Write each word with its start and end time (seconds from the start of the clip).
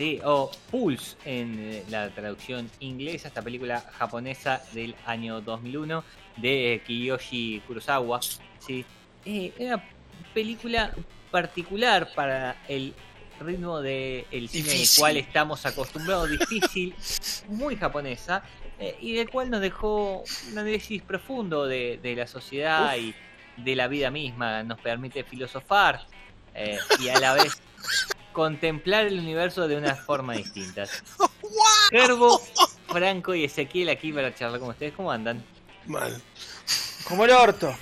¿sí? 0.00 0.18
o 0.24 0.50
Pulse 0.70 1.14
en 1.26 1.58
eh, 1.58 1.84
la 1.90 2.08
traducción 2.08 2.70
inglesa, 2.80 3.28
esta 3.28 3.42
película 3.42 3.84
japonesa 3.98 4.62
del 4.72 4.94
año 5.04 5.42
2001 5.42 6.02
de 6.38 6.74
eh, 6.74 6.82
Kiyoshi 6.82 7.62
Kurosawa. 7.66 8.20
¿sí? 8.58 8.86
Eh, 9.26 9.52
una 9.58 9.84
película 10.32 10.94
particular 11.30 12.14
para 12.14 12.56
el 12.66 12.94
ritmo 13.40 13.80
del 13.80 14.24
cine 14.24 14.28
en 14.30 14.40
el 14.40 14.48
Difícil. 14.48 15.00
cual 15.00 15.16
estamos 15.18 15.66
acostumbrados, 15.66 16.30
difícil, 16.30 16.94
muy 17.48 17.76
japonesa, 17.76 18.42
eh, 18.78 18.96
y 19.02 19.12
del 19.12 19.28
cual 19.28 19.50
nos 19.50 19.60
dejó 19.60 20.24
un 20.50 20.58
análisis 20.58 21.02
profundo 21.02 21.66
de, 21.66 22.00
de 22.02 22.16
la 22.16 22.26
sociedad 22.26 22.96
y 22.96 23.14
de 23.58 23.76
la 23.76 23.86
vida 23.86 24.10
misma, 24.10 24.62
nos 24.62 24.80
permite 24.80 25.24
filosofar 25.24 26.06
eh, 26.54 26.78
y 27.00 27.08
a 27.10 27.18
la 27.20 27.34
vez 27.34 27.60
contemplar 28.40 29.04
el 29.04 29.18
universo 29.18 29.68
de 29.68 29.76
una 29.76 29.94
forma 29.94 30.32
distinta. 30.32 30.84
Gerbo, 31.90 32.40
Franco 32.88 33.34
y 33.34 33.44
Ezequiel 33.44 33.90
aquí 33.90 34.14
para 34.14 34.34
charlar 34.34 34.58
con 34.58 34.70
ustedes. 34.70 34.94
¿Cómo 34.94 35.12
andan? 35.12 35.44
Mal. 35.84 36.18
Como 37.06 37.26
el 37.26 37.32
orto. 37.32 37.76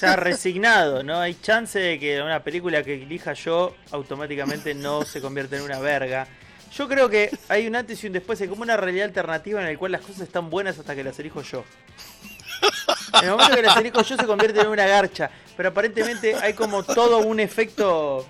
Ya 0.00 0.16
resignado, 0.16 1.02
no 1.02 1.20
hay 1.20 1.34
chance 1.34 1.78
de 1.78 1.98
que 1.98 2.22
una 2.22 2.42
película 2.42 2.82
que 2.82 3.02
elija 3.02 3.34
yo 3.34 3.76
automáticamente 3.90 4.74
no 4.74 5.04
se 5.04 5.20
convierta 5.20 5.56
en 5.56 5.62
una 5.62 5.78
verga. 5.78 6.26
Yo 6.74 6.88
creo 6.88 7.10
que 7.10 7.30
hay 7.48 7.66
un 7.66 7.76
antes 7.76 8.02
y 8.02 8.06
un 8.06 8.14
después, 8.14 8.40
hay 8.40 8.48
como 8.48 8.62
una 8.62 8.78
realidad 8.78 9.06
alternativa 9.06 9.60
en 9.60 9.70
la 9.70 9.78
cual 9.78 9.92
las 9.92 10.00
cosas 10.00 10.22
están 10.22 10.48
buenas 10.48 10.78
hasta 10.78 10.96
que 10.96 11.04
las 11.04 11.18
elijo 11.18 11.42
yo. 11.42 11.64
En 13.14 13.24
el 13.24 13.30
momento 13.32 13.56
que 13.56 13.62
las 13.62 13.76
elijo 13.76 14.00
yo 14.02 14.16
se 14.16 14.24
convierte 14.24 14.60
en 14.60 14.68
una 14.68 14.86
garcha, 14.86 15.30
pero 15.54 15.68
aparentemente 15.68 16.34
hay 16.36 16.54
como 16.54 16.82
todo 16.82 17.18
un 17.18 17.40
efecto 17.40 18.26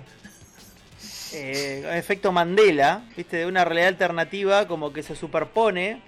eh, 1.33 1.97
efecto 1.97 2.31
Mandela, 2.31 3.03
¿viste? 3.15 3.37
De 3.37 3.45
una 3.45 3.65
realidad 3.65 3.89
alternativa 3.89 4.67
como 4.67 4.93
que 4.93 5.03
se 5.03 5.15
superpone 5.15 6.01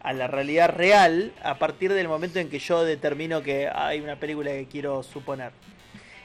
a 0.00 0.12
la 0.12 0.26
realidad 0.26 0.70
real 0.70 1.32
a 1.42 1.58
partir 1.58 1.92
del 1.92 2.08
momento 2.08 2.38
en 2.38 2.50
que 2.50 2.58
yo 2.58 2.84
determino 2.84 3.42
que 3.42 3.68
hay 3.72 4.00
una 4.00 4.16
película 4.16 4.50
que 4.50 4.66
quiero 4.66 5.02
suponer. 5.02 5.52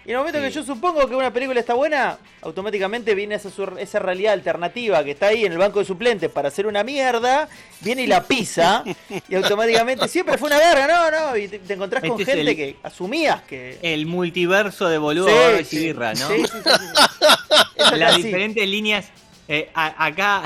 Y 0.06 0.10
en 0.10 0.16
el 0.16 0.18
momento 0.20 0.40
Sí. 0.40 0.46
que 0.46 0.52
yo 0.52 0.64
supongo 0.64 1.08
que 1.08 1.16
una 1.16 1.32
película 1.32 1.60
está 1.60 1.74
buena, 1.74 2.18
automáticamente 2.42 3.14
viene 3.14 3.36
esa, 3.36 3.50
esa 3.80 4.00
realidad 4.00 4.34
alternativa 4.34 5.04
que 5.04 5.12
está 5.12 5.28
ahí 5.28 5.46
en 5.46 5.52
el 5.52 5.58
banco 5.58 5.80
de 5.80 5.86
suplentes 5.86 6.32
para 6.32 6.48
hacer 6.48 6.66
una 6.66 6.84
mierda, 6.84 7.48
viene 7.82 8.04
y 8.04 8.08
la 8.08 8.24
pisa, 8.24 8.84
y 9.30 9.36
automáticamente 9.36 10.08
siempre 10.08 10.38
fue 10.38 10.48
una 10.48 10.58
verga, 10.58 10.88
no, 10.88 11.12
no, 11.32 11.38
y 11.38 11.48
te, 11.48 11.60
te 11.60 11.74
encontrás 11.74 12.02
con 12.02 12.12
Este 12.20 12.24
es 12.24 12.38
gente 12.38 12.52
el- 12.52 12.58
que 12.58 12.76
asumías 12.82 13.42
que... 13.44 13.78
El 13.82 14.06
multiverso 14.08 14.88
de 14.88 14.98
Boludos, 14.98 15.30
Sí, 15.32 15.38
Barbas 15.38 15.62
y 15.62 15.66
sí. 15.78 15.80
Birra. 15.86 16.16
Sí, 16.16 16.24
sí, 16.28 16.44
sí, 16.46 16.60
sí. 16.64 17.96
Las 17.98 18.16
diferentes 18.16 18.68
líneas. 18.68 19.06
eh, 19.48 19.70
a- 19.74 20.06
acá, 20.06 20.44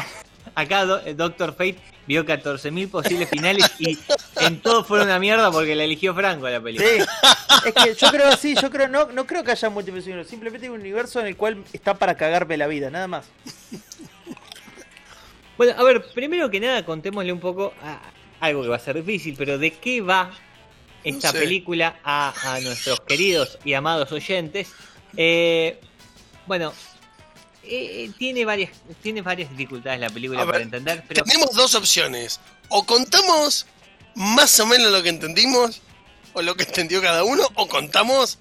acá 0.56 1.02
eh, 1.06 1.14
Doctor 1.14 1.52
Fate 1.52 1.78
vio 2.06 2.26
14.000 2.26 2.90
posibles 2.90 3.30
finales 3.30 3.72
y 3.80 3.98
en 4.42 4.60
todo 4.62 4.84
fue 4.84 5.02
una 5.02 5.20
mierda 5.20 5.52
porque 5.52 5.74
la 5.76 5.84
eligió 5.86 6.14
Franco 6.14 6.50
la 6.50 6.60
película. 6.62 6.90
Sí, 6.90 7.68
es 7.68 7.74
que 7.74 7.96
yo 7.96 8.12
creo 8.12 8.28
así, 8.28 8.56
yo 8.62 8.70
creo, 8.70 8.88
no, 8.90 9.06
no 9.08 9.26
creo 9.26 9.44
que 9.44 9.52
haya 9.52 9.70
múltiples 9.70 10.06
universos, 10.06 10.30
simplemente 10.30 10.68
hay 10.68 10.74
un 10.74 10.82
universo 10.82 11.20
en 11.22 11.28
el 11.28 11.38
cual 11.38 11.64
está 11.72 11.94
para 11.94 12.16
cagarme 12.16 12.58
la 12.58 12.68
vida, 12.68 12.90
nada 12.90 13.08
más. 13.08 13.26
Bueno, 15.58 15.74
a 15.78 15.84
ver, 15.84 16.04
primero 16.14 16.50
que 16.50 16.60
nada 16.60 16.84
contémosle 16.84 17.32
un 17.32 17.40
poco 17.40 17.74
a 17.82 18.02
algo 18.40 18.64
que 18.64 18.70
va 18.70 18.76
a 18.76 18.80
ser 18.80 18.96
difícil, 18.96 19.36
pero 19.38 19.58
de 19.58 19.72
qué 19.72 20.02
va 20.02 20.32
esta 21.04 21.28
No 21.28 21.34
sé. 21.34 21.40
película 21.40 22.00
a, 22.04 22.34
a 22.56 22.60
nuestros 22.62 23.00
queridos 23.02 23.60
y 23.64 23.74
amados 23.74 24.12
oyentes. 24.12 24.72
Eh, 25.16 25.80
bueno, 26.48 26.74
eh, 27.66 28.12
tiene 28.18 28.46
varias 28.46 28.72
tiene 29.02 29.22
varias 29.22 29.50
dificultades 29.52 30.00
la 30.00 30.10
película 30.10 30.42
ver, 30.46 30.52
para 30.52 30.64
entender, 30.64 31.04
pero 31.08 31.24
Tenemos 31.24 31.54
dos 31.56 31.76
opciones. 31.76 32.40
O 32.70 32.86
contamos 32.86 33.66
más 34.16 34.60
o 34.60 34.66
menos 34.66 34.92
lo 34.92 35.02
que 35.04 35.10
entendimos, 35.10 35.82
o 36.34 36.42
lo 36.42 36.56
que 36.56 36.64
entendió 36.64 37.02
cada 37.02 37.24
uno, 37.24 37.44
o 37.56 37.68
contamos 37.68 38.40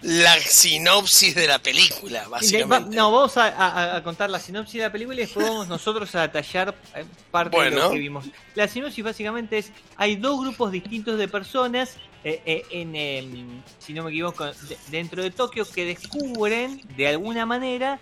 la 0.00 0.38
sinopsis 0.38 1.34
de 1.34 1.48
la 1.48 1.58
película, 1.58 2.28
básicamente. 2.28 2.94
no, 2.96 3.10
vamos 3.10 3.36
a, 3.36 3.48
a- 3.48 3.96
a 3.96 4.02
contar 4.04 4.30
la 4.30 4.38
sinopsis 4.38 4.74
de 4.74 4.82
la 4.86 4.92
película 4.92 5.16
y 5.16 5.20
después 5.24 5.44
vamos 5.48 5.66
nosotros 5.76 6.14
a 6.14 6.22
detallar 6.22 6.74
eh, 6.94 7.04
parte 7.32 7.60
de 7.60 7.70
lo 7.70 7.90
que 7.90 7.98
vimos. 7.98 8.26
La 8.54 8.68
sinopsis 8.68 9.02
básicamente 9.02 9.58
es, 9.58 9.72
hay 9.96 10.14
dos 10.16 10.40
grupos 10.40 10.70
distintos 10.70 11.18
de 11.18 11.26
personas, 11.26 11.96
eh, 12.22 12.40
eh, 12.46 12.64
en, 12.70 12.94
em, 12.94 13.62
si 13.80 13.92
no 13.92 14.04
me 14.04 14.10
equivoco, 14.10 14.44
de- 14.46 14.78
dentro 14.88 15.20
de 15.22 15.30
Tokio 15.32 15.68
que 15.68 15.84
descubren 15.84 16.80
de 16.96 17.08
alguna 17.08 17.44
manera 17.44 17.98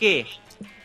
que 0.00 0.26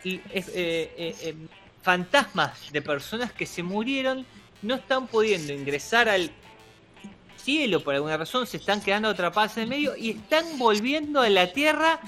eh, 0.04 0.20
eh, 0.34 1.16
em, 1.22 1.48
fantasmas 1.82 2.70
de 2.70 2.82
personas 2.82 3.32
que 3.32 3.46
se 3.46 3.62
murieron 3.62 4.24
no 4.62 4.76
están 4.76 5.06
pudiendo 5.08 5.52
ingresar 5.52 6.08
al 6.08 6.30
cielo 7.42 7.82
por 7.82 7.94
alguna 7.94 8.16
razón, 8.16 8.46
se 8.46 8.56
están 8.58 8.80
quedando 8.80 9.08
atrapadas 9.08 9.56
en 9.56 9.64
el 9.64 9.68
medio 9.70 9.96
y 9.96 10.10
están 10.10 10.58
volviendo 10.58 11.20
a 11.22 11.28
la 11.28 11.52
Tierra 11.52 12.00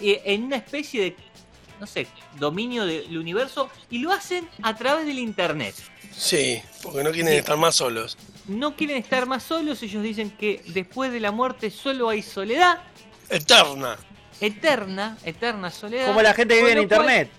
eh, 0.00 0.20
en 0.24 0.44
una 0.44 0.56
especie 0.56 1.02
de, 1.02 1.16
no 1.80 1.86
sé, 1.86 2.06
dominio 2.38 2.84
del 2.86 3.16
universo 3.16 3.70
y 3.90 3.98
lo 3.98 4.12
hacen 4.12 4.48
a 4.62 4.74
través 4.76 5.06
del 5.06 5.18
Internet. 5.18 5.74
Sí, 6.12 6.60
porque 6.82 7.04
no 7.04 7.10
quieren 7.12 7.32
Sí. 7.32 7.38
estar 7.38 7.56
más 7.56 7.76
solos. 7.76 8.16
No 8.46 8.74
quieren 8.76 8.96
estar 8.96 9.26
más 9.26 9.42
solos, 9.42 9.82
ellos 9.82 10.02
dicen 10.02 10.30
que 10.30 10.62
después 10.68 11.12
de 11.12 11.20
la 11.20 11.30
muerte 11.32 11.70
solo 11.70 12.08
hay 12.08 12.22
soledad, 12.22 12.78
Eterna. 13.30 13.98
Eterna, 14.40 15.16
eterna 15.24 15.70
soledad. 15.70 16.06
Como 16.06 16.22
la 16.22 16.34
gente 16.34 16.54
que 16.54 16.60
vive 16.60 16.72
en 16.80 16.88
cual- 16.88 17.00
internet. 17.00 17.30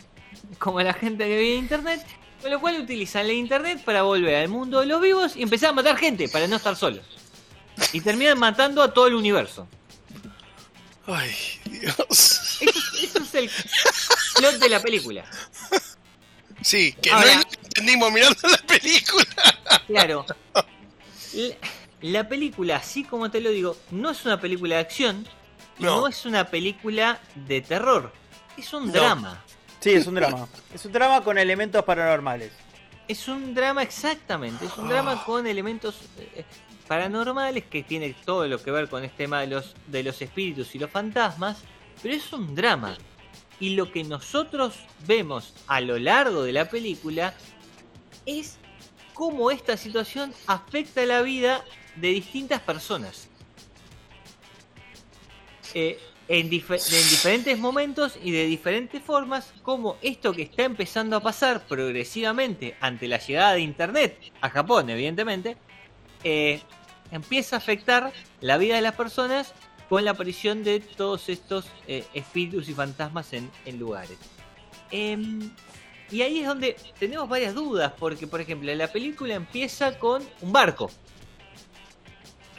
como 0.58 0.82
la 0.82 0.94
gente 0.94 1.24
que 1.26 1.38
vive 1.38 1.54
en 1.54 1.60
internet, 1.60 2.06
con 2.42 2.52
lo 2.52 2.60
cual 2.60 2.80
utilizan 2.82 3.28
la 3.28 3.34
internet 3.34 3.82
para 3.84 4.04
volver 4.04 4.36
al 4.36 4.50
mundo 4.50 4.80
de 4.80 4.86
los 4.86 5.02
vivos 5.02 5.36
y 5.36 5.44
empezar 5.44 5.70
a 5.70 5.74
matar 5.74 5.98
gente 5.98 6.30
para 6.30 6.48
no 6.48 6.56
estar 6.56 6.76
solos. 6.76 7.06
Y 7.94 8.02
terminan 8.02 8.38
matando 8.40 8.82
a 8.84 8.94
todo 8.94 9.08
el 9.08 9.14
universo. 9.16 9.68
Ay, 11.08 11.32
Dios. 11.66 12.60
Eso, 12.62 12.70
eso 13.02 13.20
es 13.24 13.34
el 13.36 13.50
plot 14.36 14.56
de 14.56 14.70
la 14.70 14.80
película. 14.82 15.26
Sí, 16.62 16.94
que 17.02 17.10
Ahora- 17.10 17.36
no 17.36 17.42
entendimos 17.64 18.12
mirando 18.12 18.48
la 18.50 18.58
película. 18.68 19.26
Claro. 19.88 20.26
La, 21.34 21.56
la 22.02 22.28
película, 22.30 22.76
así 22.78 23.04
como 23.04 23.32
te 23.32 23.40
lo 23.40 23.50
digo, 23.50 23.78
no 23.92 24.10
es 24.12 24.26
una 24.26 24.40
película 24.42 24.76
de 24.76 24.82
acción, 24.82 25.28
no, 25.80 26.02
No. 26.02 26.08
es 26.08 26.26
una 26.26 26.46
película 26.46 27.20
de 27.36 27.62
terror. 27.62 28.12
Es 28.58 28.74
un 28.74 28.88
No. 28.88 28.92
drama. 28.94 29.44
Sí, 29.80 29.92
es 29.92 30.08
un 30.08 30.16
drama. 30.16 30.48
Es 30.74 30.84
un 30.86 30.92
drama 30.92 31.22
con 31.24 31.38
elementos 31.38 31.84
paranormales. 31.86 32.52
Es 33.08 33.28
un 33.28 33.56
drama 33.56 33.82
exactamente, 33.82 34.66
es 34.66 34.78
un 34.78 34.88
drama 34.90 35.24
con 35.26 35.48
elementos 35.48 35.96
eh, 36.18 36.44
paranormales 36.88 37.64
que 37.66 37.82
tiene 37.82 38.14
todo 38.26 38.48
lo 38.48 38.62
que 38.62 38.70
ver 38.72 38.88
con 38.90 39.04
este 39.04 39.18
tema 39.24 39.42
de 39.42 39.48
los, 39.48 39.74
de 39.88 40.04
los 40.04 40.22
espíritus 40.22 40.76
y 40.76 40.80
los 40.80 40.92
fantasmas, 40.92 41.60
pero 42.04 42.14
es 42.14 42.32
un 42.34 42.54
drama. 42.54 42.98
Y 43.60 43.76
lo 43.76 43.92
que 43.92 44.04
nosotros 44.04 44.76
vemos 45.08 45.54
a 45.68 45.82
lo 45.82 45.98
largo 45.98 46.44
de 46.44 46.52
la 46.54 46.70
película 46.70 47.34
es 48.26 48.58
cómo 49.14 49.50
esta 49.50 49.76
situación 49.78 50.34
afecta 50.48 51.06
la 51.06 51.22
vida 51.22 51.64
de 51.96 52.10
distintas 52.10 52.60
personas. 52.62 53.29
Eh, 55.74 56.00
en, 56.28 56.48
dife- 56.50 56.76
en 56.76 57.10
diferentes 57.10 57.58
momentos 57.58 58.20
y 58.24 58.30
de 58.32 58.46
diferentes 58.46 59.02
formas, 59.02 59.52
como 59.64 59.98
esto 60.04 60.32
que 60.32 60.44
está 60.44 60.64
empezando 60.64 61.16
a 61.16 61.22
pasar 61.22 61.66
progresivamente 61.68 62.76
ante 62.82 63.08
la 63.08 63.18
llegada 63.18 63.54
de 63.54 63.62
Internet 63.62 64.16
a 64.40 64.50
Japón, 64.52 64.92
evidentemente, 64.92 65.58
eh, 66.24 66.62
empieza 67.12 67.56
a 67.56 67.60
afectar 67.60 68.14
la 68.42 68.58
vida 68.58 68.76
de 68.76 68.82
las 68.84 68.94
personas 68.94 69.54
con 69.90 70.06
la 70.06 70.12
aparición 70.12 70.64
de 70.64 70.82
todos 70.82 71.30
estos 71.30 71.66
eh, 71.88 72.04
espíritus 72.14 72.70
y 72.70 72.76
fantasmas 72.76 73.34
en, 73.34 73.50
en 73.66 73.80
lugares. 73.80 74.20
Em, 74.92 75.50
y 76.12 76.22
ahí 76.22 76.40
es 76.42 76.48
donde 76.48 76.76
tenemos 77.00 77.28
varias 77.28 77.56
dudas, 77.56 77.94
porque 77.98 78.28
por 78.28 78.40
ejemplo 78.40 78.72
la 78.76 78.88
película 78.92 79.34
empieza 79.34 79.98
con 79.98 80.24
un 80.42 80.52
barco. 80.54 80.92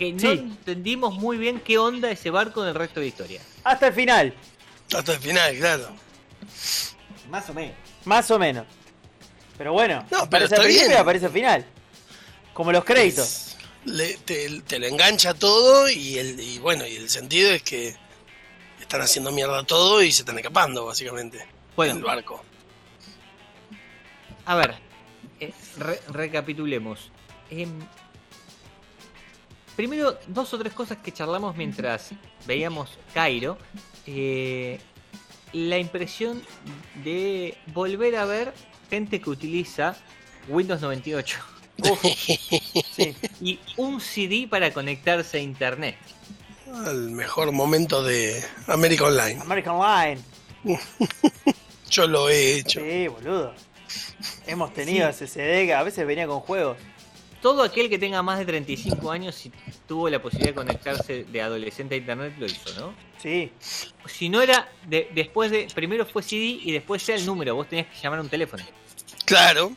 Que 0.01 0.13
no 0.15 0.19
Sí. 0.19 0.27
entendimos 0.29 1.15
muy 1.17 1.37
bien 1.37 1.61
qué 1.61 1.77
onda 1.77 2.11
ese 2.11 2.31
barco 2.31 2.63
en 2.63 2.71
el 2.71 2.75
resto 2.75 3.01
de 3.01 3.07
la 3.07 3.09
historia. 3.11 3.43
Hasta 3.65 3.89
el 3.89 3.93
final, 3.93 4.35
Hasta 4.97 5.13
el 5.13 5.19
final, 5.21 5.57
claro. 5.59 5.89
Más 7.29 7.51
o 7.51 7.53
menos. 7.55 7.77
más 8.07 8.31
o 8.31 8.39
menos. 8.39 8.67
Pero 9.59 9.75
bueno, 9.75 9.99
No, 10.05 10.09
pero 10.09 10.25
aparece 10.25 10.45
está 10.47 10.57
al 10.57 10.63
principio 10.63 10.89
bien. 10.89 10.99
y 10.99 11.01
aparece 11.03 11.27
al 11.27 11.33
final. 11.33 11.67
Como 12.55 12.73
los 12.73 12.83
créditos. 12.83 13.57
Le- 13.85 14.15
te, 14.25 14.63
te 14.63 14.79
lo 14.79 14.87
engancha 14.87 15.35
todo 15.35 15.89
y, 15.91 16.19
el, 16.19 16.41
y 16.41 16.59
bueno, 16.61 16.87
y 16.87 16.97
el 16.97 17.11
sentido 17.11 17.51
es 17.53 17.63
que 17.63 17.95
están 18.81 19.03
haciendo 19.03 19.31
mierda 19.33 19.63
todo 19.65 20.03
y 20.03 20.11
se 20.13 20.23
están 20.23 20.39
escapando, 20.39 20.87
básicamente. 20.87 21.37
en 21.37 21.43
el 21.45 21.49
Bueno, 21.77 22.07
barco. 22.07 22.43
a 24.47 24.55
ver, 24.55 24.75
eh, 25.41 25.53
re- 25.77 26.01
recapitulemos. 26.09 27.11
Em, 27.51 27.71
primero, 29.81 30.19
dos 30.27 30.53
o 30.53 30.59
tres 30.59 30.75
cosas 30.75 30.99
que 30.99 31.11
charlamos 31.11 31.57
mientras 31.57 32.11
veíamos 32.47 32.99
Cairo. 33.15 33.57
Eh, 34.07 34.79
la 35.55 35.79
impresión 35.79 36.43
de 37.03 37.57
volver 37.73 38.17
a 38.17 38.27
ver 38.27 38.53
gente 38.91 39.23
que 39.23 39.31
utiliza 39.31 39.97
Windows 40.49 40.83
98 40.83 41.39
Uf, 41.79 41.99
sí. 42.95 43.17
y 43.41 43.59
un 43.79 44.03
CD 44.03 44.47
para 44.51 44.71
conectarse 44.71 45.39
a 45.39 45.41
internet. 45.41 45.97
El 46.87 47.13
mejor 47.13 47.51
momento 47.51 48.03
de 48.03 48.45
América 48.67 49.05
Online. 49.05 49.41
American 49.41 49.79
Line. 49.79 50.79
Yo 51.91 52.07
lo 52.07 52.29
he 52.29 52.57
hecho. 52.59 52.81
Sí, 52.81 53.09
boludo. 53.09 53.55
Hemos 54.47 54.75
tenido 54.75 55.09
ese 55.09 55.27
CD 55.27 55.65
que 55.65 55.73
a 55.75 55.83
veces 55.83 56.07
venía 56.07 56.27
con 56.27 56.41
juegos. 56.41 56.77
Todo 57.43 57.63
aquel 57.63 57.89
que 57.89 57.99
tenga 57.99 58.23
más 58.23 58.39
de 58.39 58.45
35 58.45 59.11
años 59.11 59.47
y 59.47 59.53
tuvo 59.89 60.09
la 60.11 60.21
posibilidad 60.21 60.51
de 60.51 60.55
conectarse 60.55 61.25
de 61.25 61.41
adolescente 61.43 61.95
a 61.95 61.99
internet 61.99 62.35
lo 62.39 62.47
hizo, 62.47 62.79
¿no? 62.79 62.95
Sí. 63.23 63.51
Si 64.07 64.29
no 64.29 64.43
era 64.43 64.69
de, 64.87 65.09
después 65.15 65.51
de. 65.51 65.67
Primero 65.75 66.05
fue 66.05 66.23
CD 66.23 66.59
y 66.63 66.73
después 66.73 67.03
sea 67.03 67.17
el 67.17 67.25
número. 67.25 67.55
Vos 67.55 67.69
tenías 67.69 67.87
que 67.89 67.99
llamar 68.03 68.19
a 68.19 68.23
un 68.23 68.29
teléfono. 68.29 68.63
Claro. 69.25 69.73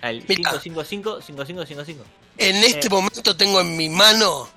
Al 0.00 0.24
Mirá. 0.26 0.52
555-5555. 0.52 1.96
En 2.38 2.56
este 2.56 2.86
Eh. 2.86 2.90
momento 2.90 3.36
tengo 3.36 3.60
en 3.60 3.76
mi 3.76 3.88
mano 3.88 4.48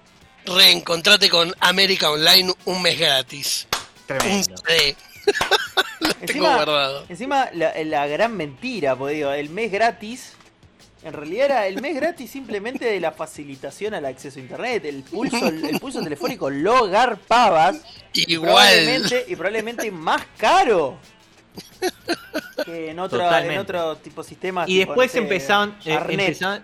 reencontrate 0.46 1.30
con 1.30 1.54
América 1.60 2.10
Online 2.12 2.54
un 2.66 2.82
mes 2.82 2.98
gratis. 3.00 3.68
Un 3.74 4.06
Tremendo. 4.08 4.56
CD. 4.66 4.96
Lo 6.00 6.14
tengo 6.26 6.46
guardado. 6.46 7.06
encima 7.10 7.50
la, 7.54 7.74
la 7.84 8.06
gran 8.08 8.36
mentira, 8.38 8.96
porque 8.96 9.16
digo, 9.16 9.32
el 9.32 9.50
mes 9.50 9.72
gratis. 9.72 10.34
En 11.06 11.14
realidad 11.14 11.46
era 11.46 11.68
el 11.68 11.80
mes 11.82 11.96
gratis 11.96 12.32
simplemente 12.32 12.84
de 12.86 13.00
la 13.00 13.12
facilitación 13.12 13.94
al 13.94 14.06
acceso 14.06 14.40
a 14.40 14.42
internet. 14.42 14.84
El 14.86 15.04
pulso, 15.04 15.48
el, 15.48 15.64
el 15.64 15.80
pulso 15.80 16.02
telefónico 16.02 16.50
lo 16.50 16.88
garpabas. 16.90 17.82
Igual. 18.14 18.52
Probablemente, 18.52 19.26
y 19.28 19.36
probablemente 19.36 19.92
más 19.92 20.24
caro. 20.38 20.98
Que 22.66 22.90
en 22.90 23.00
otro, 23.00 23.20
en 23.38 23.58
otro 23.60 23.98
tipo 23.98 24.24
de 24.24 24.30
sistema. 24.30 24.64
Y 24.68 24.80
tipo, 24.80 24.92
después 24.92 25.10
no 25.10 25.12
sé, 25.14 25.20
empezaron, 25.20 25.76
eh, 25.86 26.00
empezaron 26.10 26.64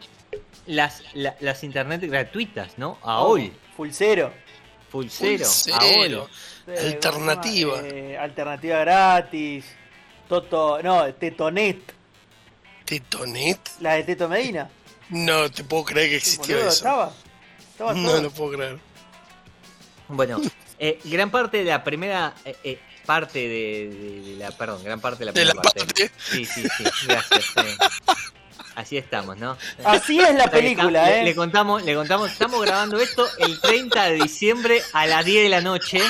las, 0.65 1.03
la- 1.13 1.35
las 1.39 1.63
internet 1.63 2.01
gratuitas, 2.03 2.77
¿no? 2.77 2.97
oh, 3.03 3.09
AOL, 3.09 3.51
Full 3.77 3.89
cero. 3.91 4.33
Full 4.89 5.05
Cero, 5.09 5.45
Full 5.45 5.71
AOL. 5.73 5.83
cero. 6.09 6.29
Eh, 6.67 6.93
Alternativa. 6.95 7.81
Eh, 7.83 8.17
alternativa 8.17 8.79
gratis. 8.79 9.65
Toto. 10.27 10.81
No, 10.83 11.13
Tetonet. 11.13 11.93
¿Tetonet? 12.99 13.57
La 13.79 13.93
de 13.93 14.03
Teto 14.03 14.27
Medina. 14.27 14.69
No 15.11 15.49
te 15.49 15.63
puedo 15.63 15.85
creer 15.85 16.09
que 16.09 16.15
existió 16.17 16.55
boludo, 16.57 16.67
eso. 16.69 16.77
Estaba. 16.77 17.13
Estaba 17.71 17.93
No 17.93 18.09
todo. 18.09 18.21
lo 18.23 18.31
puedo 18.31 18.51
creer. 18.57 18.79
Bueno, 20.09 20.41
eh, 20.77 20.99
gran 21.05 21.31
parte 21.31 21.59
de 21.59 21.63
la 21.63 21.85
primera 21.85 22.33
eh, 22.43 22.57
eh, 22.65 22.79
parte 23.05 23.39
de, 23.39 23.89
de- 23.89 24.21
de 24.31 24.35
la. 24.35 24.51
Perdón, 24.51 24.83
gran 24.83 24.99
parte 24.99 25.19
de 25.19 25.25
la 25.27 25.31
De 25.31 25.39
primera 25.39 25.55
la 25.55 25.61
parte. 25.61 25.79
parte. 25.85 26.11
Sí, 26.19 26.43
sí, 26.45 26.63
sí, 26.77 26.83
gracias. 27.07 27.45
sí. 27.45 28.13
Así 28.75 28.97
estamos, 28.97 29.37
¿no? 29.37 29.57
Así 29.85 30.19
es 30.19 30.35
la 30.35 30.49
película, 30.51 31.05
le, 31.05 31.21
¿eh? 31.21 31.23
le 31.23 31.33
contamos, 31.35 31.83
le 31.83 31.95
contamos, 31.95 32.29
estamos 32.29 32.61
grabando 32.61 32.99
esto 32.99 33.25
el 33.39 33.59
30 33.61 34.03
de 34.03 34.13
diciembre 34.15 34.81
a 34.91 35.05
las 35.07 35.23
10 35.23 35.43
de 35.43 35.49
la 35.49 35.61
noche. 35.61 36.01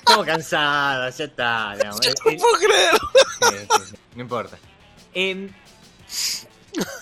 Estamos 0.00 0.26
cansados, 0.26 1.16
ya 1.16 1.24
está. 1.24 1.74
digamos. 1.76 2.00
No 2.00 2.10
Eh, 2.10 2.14
lo 2.24 2.30
eh, 2.30 2.36
puedo 2.38 2.58
creer. 2.58 3.66
no 4.16 4.22
importa. 4.22 4.58
Em, 5.14 5.50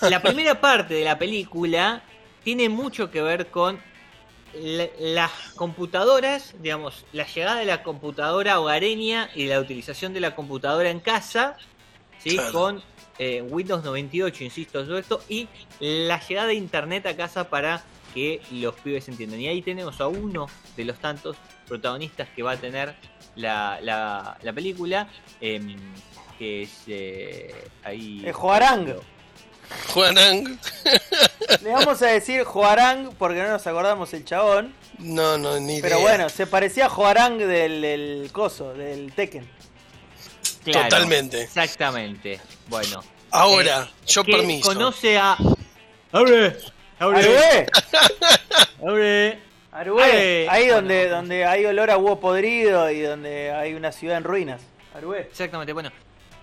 la 0.01 0.21
primera 0.21 0.59
parte 0.59 0.93
de 0.95 1.05
la 1.05 1.17
película 1.17 2.03
tiene 2.43 2.69
mucho 2.69 3.09
que 3.11 3.21
ver 3.21 3.47
con 3.47 3.79
la- 4.53 4.89
las 4.99 5.31
computadoras, 5.55 6.55
digamos, 6.59 7.05
la 7.13 7.25
llegada 7.25 7.59
de 7.59 7.65
la 7.65 7.83
computadora 7.83 8.59
hogareña 8.59 9.29
y 9.35 9.45
la 9.47 9.59
utilización 9.59 10.13
de 10.13 10.19
la 10.19 10.35
computadora 10.35 10.89
en 10.89 10.99
casa, 10.99 11.55
¿sí? 12.19 12.35
Claro. 12.35 12.51
con 12.51 12.83
eh, 13.19 13.41
Windows 13.43 13.83
98, 13.83 14.43
insisto, 14.43 14.83
sobre 14.85 15.01
esto, 15.01 15.21
y 15.29 15.47
la 15.79 16.19
llegada 16.27 16.47
de 16.47 16.55
Internet 16.55 17.05
a 17.05 17.15
casa 17.15 17.49
para 17.49 17.83
que 18.15 18.41
los 18.51 18.73
pibes 18.75 19.07
entiendan. 19.09 19.39
Y 19.39 19.47
ahí 19.47 19.61
tenemos 19.61 20.01
a 20.01 20.07
uno 20.07 20.47
de 20.75 20.85
los 20.85 20.97
tantos 20.97 21.37
protagonistas 21.67 22.27
que 22.35 22.41
va 22.41 22.53
a 22.53 22.57
tener 22.57 22.95
la, 23.35 23.79
la- 23.81 24.37
la 24.41 24.53
película, 24.53 25.07
em, 25.39 25.75
que 26.41 26.63
es 26.63 26.71
eh, 26.87 27.53
ahí... 27.83 28.23
Eh, 28.25 28.33
Joarang. 28.33 28.95
Juanang. 29.93 30.57
Le 31.61 31.69
vamos 31.69 32.01
a 32.01 32.07
decir 32.07 32.43
Joarang 32.45 33.11
porque 33.13 33.43
no 33.43 33.49
nos 33.49 33.67
acordamos 33.67 34.11
el 34.15 34.25
chabón. 34.25 34.73
No, 34.97 35.37
no, 35.37 35.59
ni 35.59 35.73
idea. 35.73 35.83
Pero 35.83 35.99
bueno, 35.99 36.29
se 36.29 36.47
parecía 36.47 36.87
a 36.87 36.89
Joarang 36.89 37.37
del, 37.37 37.79
del 37.83 38.29
coso, 38.31 38.73
del 38.73 39.13
Tekken. 39.13 39.47
Claro, 40.63 40.89
Totalmente. 40.89 41.43
Exactamente. 41.43 42.41
Bueno. 42.69 43.03
Ahora, 43.29 43.87
yo 44.07 44.23
que 44.23 44.31
permiso. 44.31 44.67
conoce 44.67 45.19
a... 45.19 45.37
¡Abre! 46.11 46.57
¡Abre! 46.97 47.67
¡Abre! 48.83 49.39
¡Arué! 49.71 50.43
Eh, 50.43 50.47
Ahí 50.49 50.63
bueno. 50.63 50.77
donde, 50.77 51.07
donde 51.07 51.45
hay 51.45 51.65
olor 51.67 51.91
a 51.91 51.97
huevo 51.97 52.19
podrido 52.19 52.89
y 52.89 53.01
donde 53.01 53.51
hay 53.51 53.75
una 53.75 53.91
ciudad 53.91 54.17
en 54.17 54.23
ruinas. 54.23 54.61
Arué. 54.95 55.19
Exactamente, 55.19 55.71
bueno. 55.71 55.91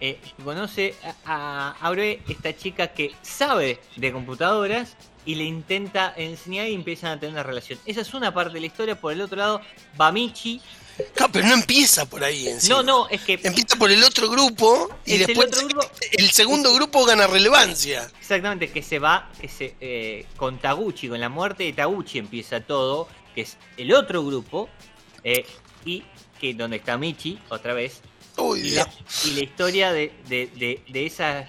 Eh, 0.01 0.19
conoce 0.45 0.95
a, 1.25 1.75
a 1.75 1.87
Aure, 1.87 2.21
esta 2.29 2.57
chica 2.57 2.89
que 2.89 3.13
sabe 3.23 3.81
de 3.97 4.13
computadoras 4.13 4.97
y 5.25 5.35
le 5.35 5.45
intenta 5.45 6.15
enseñar 6.17 6.69
y 6.69 6.75
empiezan 6.75 7.11
a 7.13 7.21
tener 7.21 7.33
una 7.35 7.43
relación. 7.43 7.79
Esa 7.85 8.01
es 8.01 8.15
una 8.15 8.33
parte 8.33 8.55
de 8.55 8.61
la 8.61 8.67
historia. 8.67 8.99
Por 8.99 9.13
el 9.13 9.21
otro 9.21 9.37
lado, 9.37 9.61
Bamichi. 9.97 10.61
Ah, 11.21 11.29
pero 11.31 11.47
no 11.47 11.55
empieza 11.55 12.07
por 12.07 12.25
ahí 12.25 12.49
encima. 12.49 12.77
No, 12.77 12.83
no, 12.83 13.09
es 13.09 13.21
que 13.21 13.35
Empieza 13.43 13.77
por 13.77 13.91
el 13.91 14.03
otro 14.03 14.29
grupo 14.31 14.89
y 15.05 15.15
Es 15.15 15.21
el 15.21 15.27
después 15.29 15.51
grupo. 15.69 15.87
el 16.13 16.31
segundo 16.31 16.75
grupo 16.75 17.05
gana 17.05 17.27
relevancia. 17.27 18.11
Exactamente, 18.19 18.71
que 18.71 18.83
se 18.83 18.99
va, 18.99 19.31
que 19.41 19.49
se, 19.49 19.77
eh, 19.81 20.27
con 20.37 20.59
Taguchi, 20.59 21.09
con 21.09 21.21
la 21.21 21.29
muerte 21.29 21.65
de 21.65 21.73
Taguchi 21.73 22.19
empieza 22.19 22.61
todo, 22.63 23.07
que 23.35 23.43
es 23.43 23.57
el 23.77 23.93
otro 23.95 24.25
grupo, 24.25 24.69
eh, 25.23 25.47
y 25.85 26.03
que 26.41 26.55
donde 26.55 26.79
está 26.79 26.97
Michi, 26.99 27.39
otra 27.49 27.75
vez, 27.75 28.01
Y 28.57 28.71
la, 28.71 28.89
y 29.27 29.31
la 29.35 29.41
historia 29.41 29.93
de, 29.93 30.13
de, 30.29 30.47
de, 30.57 30.83
de 30.89 31.07
esa, 31.07 31.49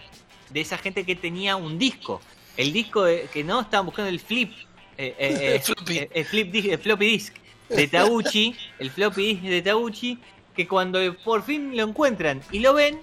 de 0.50 0.62
esa 0.62 0.78
gente 0.78 1.06
que 1.06 1.16
tenía 1.16 1.56
un 1.56 1.78
disco, 1.78 2.22
el 2.58 2.74
disco 2.74 3.04
de- 3.04 3.28
que 3.32 3.44
no 3.44 3.62
estaban 3.62 3.86
buscando 3.86 4.10
el 4.10 4.20
flip, 4.20 4.52
eh, 4.98 5.16
eh, 5.18 5.38
eh, 5.42 5.56
El 5.56 5.62
floppy. 5.62 5.98
eh, 5.98 6.10
el 6.14 6.26
flip 6.26 6.52
disc, 6.52 6.68
el 6.68 6.80
floppy 6.80 7.06
disk 7.06 7.36
de 7.70 7.88
Taguchi, 7.88 8.56
el 8.80 8.90
floppy 8.92 9.26
disk 9.34 9.44
de 9.44 9.62
Taguchi, 9.62 10.18
que 10.56 10.68
cuando 10.68 11.00
por 11.24 11.44
fin 11.44 11.76
lo 11.78 11.84
encuentran 11.84 12.42
y 12.52 12.60
lo 12.60 12.74
ven, 12.74 13.00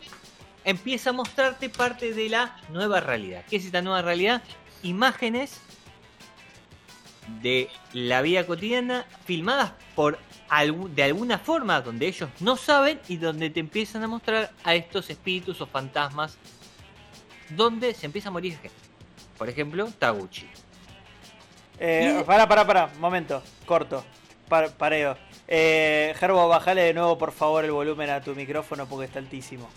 empieza 0.64 1.10
a 1.10 1.12
mostrarte 1.12 1.68
parte 1.70 2.12
de 2.12 2.28
la 2.28 2.60
nueva 2.70 3.00
realidad. 3.00 3.44
¿Qué 3.48 3.56
es 3.56 3.64
esta 3.64 3.80
nueva 3.82 4.02
realidad? 4.02 4.42
Imágenes 4.82 5.60
de 7.42 7.68
la 7.92 8.22
vida 8.22 8.46
cotidiana 8.46 9.04
filmadas 9.24 9.72
por 9.94 10.18
de 10.94 11.02
alguna 11.02 11.38
forma 11.38 11.80
donde 11.80 12.06
ellos 12.06 12.30
no 12.40 12.56
saben 12.56 13.00
y 13.08 13.16
donde 13.16 13.50
te 13.50 13.58
empiezan 13.60 14.04
a 14.04 14.08
mostrar 14.08 14.52
a 14.62 14.74
estos 14.76 15.10
espíritus 15.10 15.60
o 15.60 15.66
fantasmas 15.66 16.38
donde 17.50 17.94
se 17.94 18.06
empieza 18.06 18.28
a 18.28 18.32
morir 18.32 18.52
gente. 18.54 18.70
Por 19.36 19.48
ejemplo, 19.48 19.90
Taguchi. 19.98 20.46
Eh, 21.78 22.22
pará, 22.26 22.48
pará, 22.48 22.66
pará, 22.66 22.90
momento, 22.98 23.42
corto. 23.66 24.04
Par- 24.48 24.70
pareo. 24.76 25.16
Eh, 25.48 26.14
Gerbo, 26.18 26.48
bajale 26.48 26.82
de 26.82 26.94
nuevo 26.94 27.18
por 27.18 27.32
favor 27.32 27.64
el 27.64 27.72
volumen 27.72 28.08
a 28.10 28.20
tu 28.20 28.34
micrófono 28.34 28.86
porque 28.86 29.06
está 29.06 29.18
altísimo. 29.18 29.68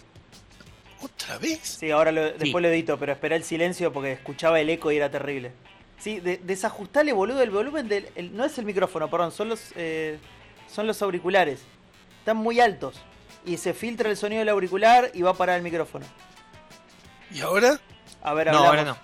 ¿Otra 1.01 1.37
vez? 1.39 1.59
Sí, 1.79 1.91
ahora 1.91 2.11
lo- 2.11 2.31
después 2.33 2.61
lo 2.61 2.67
edito, 2.69 2.97
pero 2.99 3.11
esperá 3.13 3.35
el 3.35 3.43
silencio 3.43 3.91
porque 3.91 4.11
escuchaba 4.11 4.59
el 4.59 4.69
eco 4.69 4.91
y 4.91 4.97
era 4.97 5.09
terrible. 5.09 5.51
Sí, 5.99 6.19
de- 6.19 6.37
desajustale, 6.37 7.11
boludo, 7.13 7.41
el 7.41 7.49
volumen 7.49 7.87
del. 7.87 8.07
el- 8.15 8.35
no 8.35 8.45
es 8.45 8.57
el 8.57 8.65
micrófono, 8.65 9.09
perdón, 9.09 9.31
son 9.31 9.49
los, 9.49 9.73
eh, 9.75 10.17
son 10.71 10.87
los 10.87 11.01
auriculares. 11.01 11.61
Están 12.19 12.37
muy 12.37 12.59
altos. 12.59 12.95
Y 13.45 13.57
se 13.57 13.73
filtra 13.73 14.09
el 14.09 14.17
sonido 14.17 14.39
del 14.39 14.49
auricular 14.49 15.11
y 15.13 15.21
va 15.21 15.31
a 15.31 15.33
parar 15.33 15.57
el 15.57 15.61
micrófono. 15.63 16.05
¿Y 17.31 17.41
ahora? 17.41 17.79
A 18.21 18.33
ver, 18.33 18.47
No, 18.47 18.59
hablamos. 18.59 18.67
ahora 18.69 18.83
no. 18.83 18.97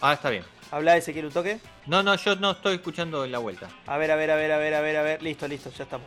Ahora 0.00 0.14
está 0.14 0.30
bien. 0.30 0.44
Habla 0.70 0.96
Ezequiel 0.96 1.26
un 1.26 1.32
toque. 1.32 1.58
No, 1.86 2.02
no, 2.02 2.14
yo 2.14 2.36
no 2.36 2.52
estoy 2.52 2.76
escuchando 2.76 3.26
la 3.26 3.38
vuelta. 3.38 3.68
A 3.86 3.96
ver, 3.98 4.10
a 4.12 4.16
ver, 4.16 4.30
a 4.30 4.36
ver, 4.36 4.52
a 4.52 4.58
ver, 4.58 4.74
a 4.74 4.80
ver, 4.80 4.96
a 4.96 5.02
ver. 5.02 5.22
Listo, 5.22 5.48
listo, 5.48 5.70
ya 5.70 5.84
estamos. 5.84 6.06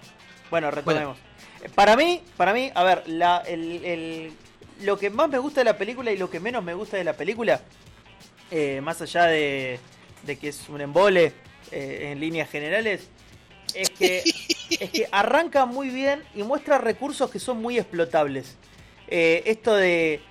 Bueno, 0.49 0.71
retomemos. 0.71 1.17
Eh, 1.61 1.69
Para 1.75 1.95
mí, 1.97 2.21
para 2.37 2.53
mí, 2.53 2.71
a 2.73 2.83
ver, 2.83 3.03
la, 3.07 3.37
el, 3.45 3.83
el- 3.83 4.33
lo 4.81 4.97
que 4.97 5.09
más 5.09 5.29
me 5.29 5.37
gusta 5.37 5.61
de 5.61 5.65
la 5.65 5.77
película 5.77 6.11
y 6.11 6.17
lo 6.17 6.29
que 6.29 6.39
menos 6.39 6.63
me 6.63 6.73
gusta 6.73 6.95
de 6.97 7.03
la 7.03 7.13
película, 7.13 7.59
eh, 8.51 8.79
más 8.81 9.01
allá 9.01 9.25
de, 9.25 9.79
de 10.25 10.37
que 10.37 10.49
es 10.49 10.67
un 10.69 10.81
embole 10.81 11.33
eh, 11.71 12.09
en 12.11 12.19
líneas 12.19 12.49
generales, 12.49 13.07
es 13.73 13.89
que, 13.89 14.23
es 14.79 14.89
que 14.91 15.07
arranca 15.11 15.65
muy 15.65 15.89
bien 15.89 16.23
y 16.35 16.43
muestra 16.43 16.77
recursos 16.77 17.29
que 17.31 17.39
son 17.39 17.61
muy 17.61 17.77
explotables. 17.77 18.55
Eh, 19.07 19.43
esto 19.45 19.75
de... 19.75 20.21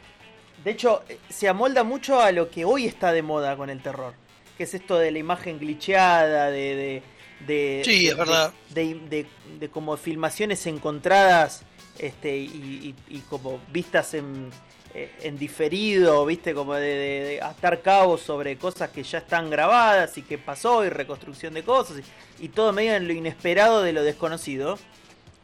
De 0.64 0.70
hecho, 0.70 1.02
se 1.28 1.48
amolda 1.48 1.82
mucho 1.82 2.20
a 2.20 2.30
lo 2.30 2.48
que 2.48 2.64
hoy 2.64 2.86
está 2.86 3.10
de 3.12 3.22
moda 3.22 3.56
con 3.56 3.68
el 3.68 3.82
terror. 3.82 4.14
Que 4.56 4.62
es 4.64 4.74
esto 4.74 4.96
de 4.96 5.10
la 5.10 5.18
imagen 5.18 5.58
glitcheada, 5.58 6.50
de... 6.50 6.76
de, 6.76 7.02
de- 7.46 7.82
Sí, 7.84 8.04
de- 8.04 8.10
es 8.12 8.16
verdad. 8.16 8.52
De, 8.70 8.94
de- 8.94 9.26
de 9.58 9.68
como 9.70 9.96
filmaciones 9.96 10.64
encontradas 10.66 11.62
este, 11.98 12.36
y, 12.36 12.94
y- 13.08 13.16
y 13.16 13.18
como 13.22 13.60
vistas 13.72 14.14
en, 14.14 14.50
eh, 14.94 15.10
en 15.22 15.38
diferido, 15.38 16.24
viste, 16.26 16.54
como 16.54 16.74
de, 16.74 16.80
de- 16.82 17.24
de 17.28 17.42
atar 17.42 17.80
cabos 17.82 18.20
sobre 18.20 18.56
cosas 18.58 18.90
que 18.90 19.02
ya 19.02 19.18
están 19.18 19.48
grabadas 19.50 20.16
y 20.18 20.22
que 20.22 20.38
pasó 20.38 20.84
y 20.84 20.88
reconstrucción 20.90 21.54
de 21.54 21.62
cosas 21.62 22.02
y, 22.38 22.44
y 22.44 22.48
todo 22.48 22.72
medio 22.72 22.94
en 22.94 23.06
lo 23.06 23.12
inesperado 23.14 23.82
de 23.82 23.92
lo 23.92 24.02
desconocido. 24.02 24.78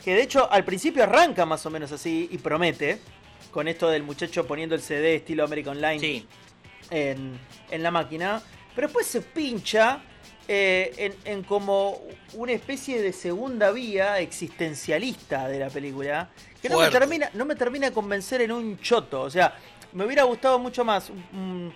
Que 0.05 0.15
de 0.15 0.23
hecho 0.23 0.51
al 0.53 0.65
principio 0.65 1.03
arranca 1.03 1.45
más 1.47 1.65
o 1.67 1.71
menos 1.71 1.91
así 1.93 2.29
y 2.31 2.39
promete, 2.39 2.99
con 3.51 3.67
esto 3.69 3.89
del 3.89 4.03
muchacho 4.03 4.47
poniendo 4.47 4.75
el 4.75 4.83
CD 4.83 5.17
estilo 5.17 5.45
American 5.45 5.77
Online 5.77 5.99
Sí. 5.99 6.27
en, 6.91 7.39
en 7.71 7.83
la 7.83 7.91
máquina, 7.91 8.43
pero 8.75 8.89
después 8.89 9.07
se 9.07 9.23
pincha 9.23 10.01
eh, 10.49 10.93
en, 11.25 11.33
en 11.37 11.43
como 11.45 12.01
una 12.35 12.53
especie 12.53 13.03
de 13.03 13.13
segunda 13.13 13.71
vía 13.71 14.19
existencialista 14.21 15.47
de 15.47 15.59
la 15.59 15.69
película, 15.69 16.31
que 16.63 16.69
no 16.71 16.81
me, 16.81 16.89
termina, 16.89 17.31
no 17.35 17.45
me 17.45 17.55
termina 17.55 17.89
de 17.89 17.93
convencer 17.93 18.41
en 18.41 18.53
un 18.53 18.79
choto, 18.81 19.21
o 19.23 19.31
sea, 19.31 19.55
me 19.93 20.05
hubiera 20.07 20.23
gustado 20.25 20.59
mucho 20.59 20.85
más 20.85 21.11
un- 21.11 21.25
un- 21.33 21.75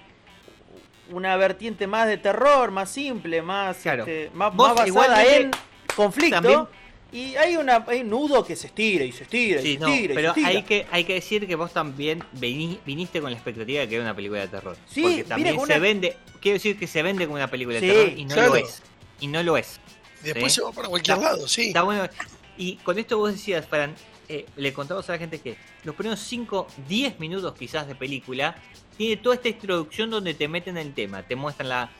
una 1.11 1.37
vertiente 1.37 1.87
más 1.87 2.07
de 2.09 2.17
terror, 2.17 2.71
más 2.71 2.91
simple, 2.91 3.43
más, 3.43 3.77
Claro. 3.79 4.05
este, 4.05 4.31
más, 4.35 4.57
basada 4.57 4.87
igualmente 4.89 5.37
en 5.37 5.51
conflicto. 5.95 6.37
también- 6.37 6.67
Y 7.13 7.37
hay, 7.37 7.57
una, 7.57 7.85
hay 7.89 8.01
un 8.01 8.09
nudo 8.09 8.43
que 8.45 8.57
se 8.57 8.69
estira 8.69 9.05
y 9.05 9.13
se 9.13 9.25
estira 9.25 9.61
y 9.61 9.65
Sí, 9.65 9.73
se 9.75 9.79
no, 9.81 9.89
estira 9.89 10.13
y 10.13 10.17
pero 10.17 10.33
se 10.35 10.41
estira. 10.41 10.59
hay 10.59 10.63
que, 10.65 10.87
hay 10.91 11.05
que 11.05 11.15
decir 11.15 11.47
que 11.47 11.55
vos 11.57 11.71
también 11.73 12.25
vení- 12.41 12.79
viniste 12.87 13.21
con 13.21 13.31
la 13.31 13.37
expectativa 13.37 13.81
de 13.81 13.89
que 13.89 13.95
era 13.97 14.05
una 14.05 14.17
película 14.17 14.41
de 14.41 14.49
terror. 14.49 14.77
Sí, 14.89 15.03
Porque 15.03 15.25
también 15.25 15.55
se 15.57 15.61
una- 15.61 15.79
vende, 15.79 16.17
quiero 16.41 16.55
decir 16.55 16.79
que 16.79 16.87
se 16.87 17.03
vende 17.03 17.27
como 17.27 17.37
una 17.37 17.49
película 17.51 17.79
de 17.79 17.87
terror 17.87 18.13
y 18.19 18.25
no 18.25 18.35
claro. 18.35 18.49
lo 18.51 18.57
es. 18.57 18.83
Y 19.21 19.27
no 19.27 19.43
lo 19.43 19.57
es. 19.59 19.79
Después 20.23 20.53
Sí. 20.53 20.57
se 20.61 20.63
va 20.65 20.73
para 20.73 20.89
cualquier 20.89 21.19
Está- 21.19 21.31
lado, 21.33 21.47
sí. 21.49 21.67
Está 21.69 21.83
bueno. 21.83 22.09
Y 22.57 22.77
con 22.77 22.99
esto 22.99 23.19
vos 23.19 23.33
decías, 23.33 23.67
Fran, 23.67 23.95
eh, 24.29 24.47
le 24.57 24.73
contamos 24.73 25.07
a 25.11 25.13
la 25.13 25.19
gente 25.19 25.39
que 25.41 25.57
los 25.85 25.95
primeros 25.95 26.21
5, 26.21 26.67
10 26.89 27.21
minutos 27.21 27.55
quizás 27.59 27.87
de 27.89 27.95
película 27.95 28.57
tiene 28.97 29.17
toda 29.19 29.35
esta 29.35 29.49
introducción 29.51 30.09
donde 30.09 30.33
te 30.33 30.49
meten 30.49 30.79
en 30.79 30.87
el 30.87 30.95
tema. 30.95 31.23
Te 31.25 31.37
muestran 31.37 31.69
la, 31.69 31.91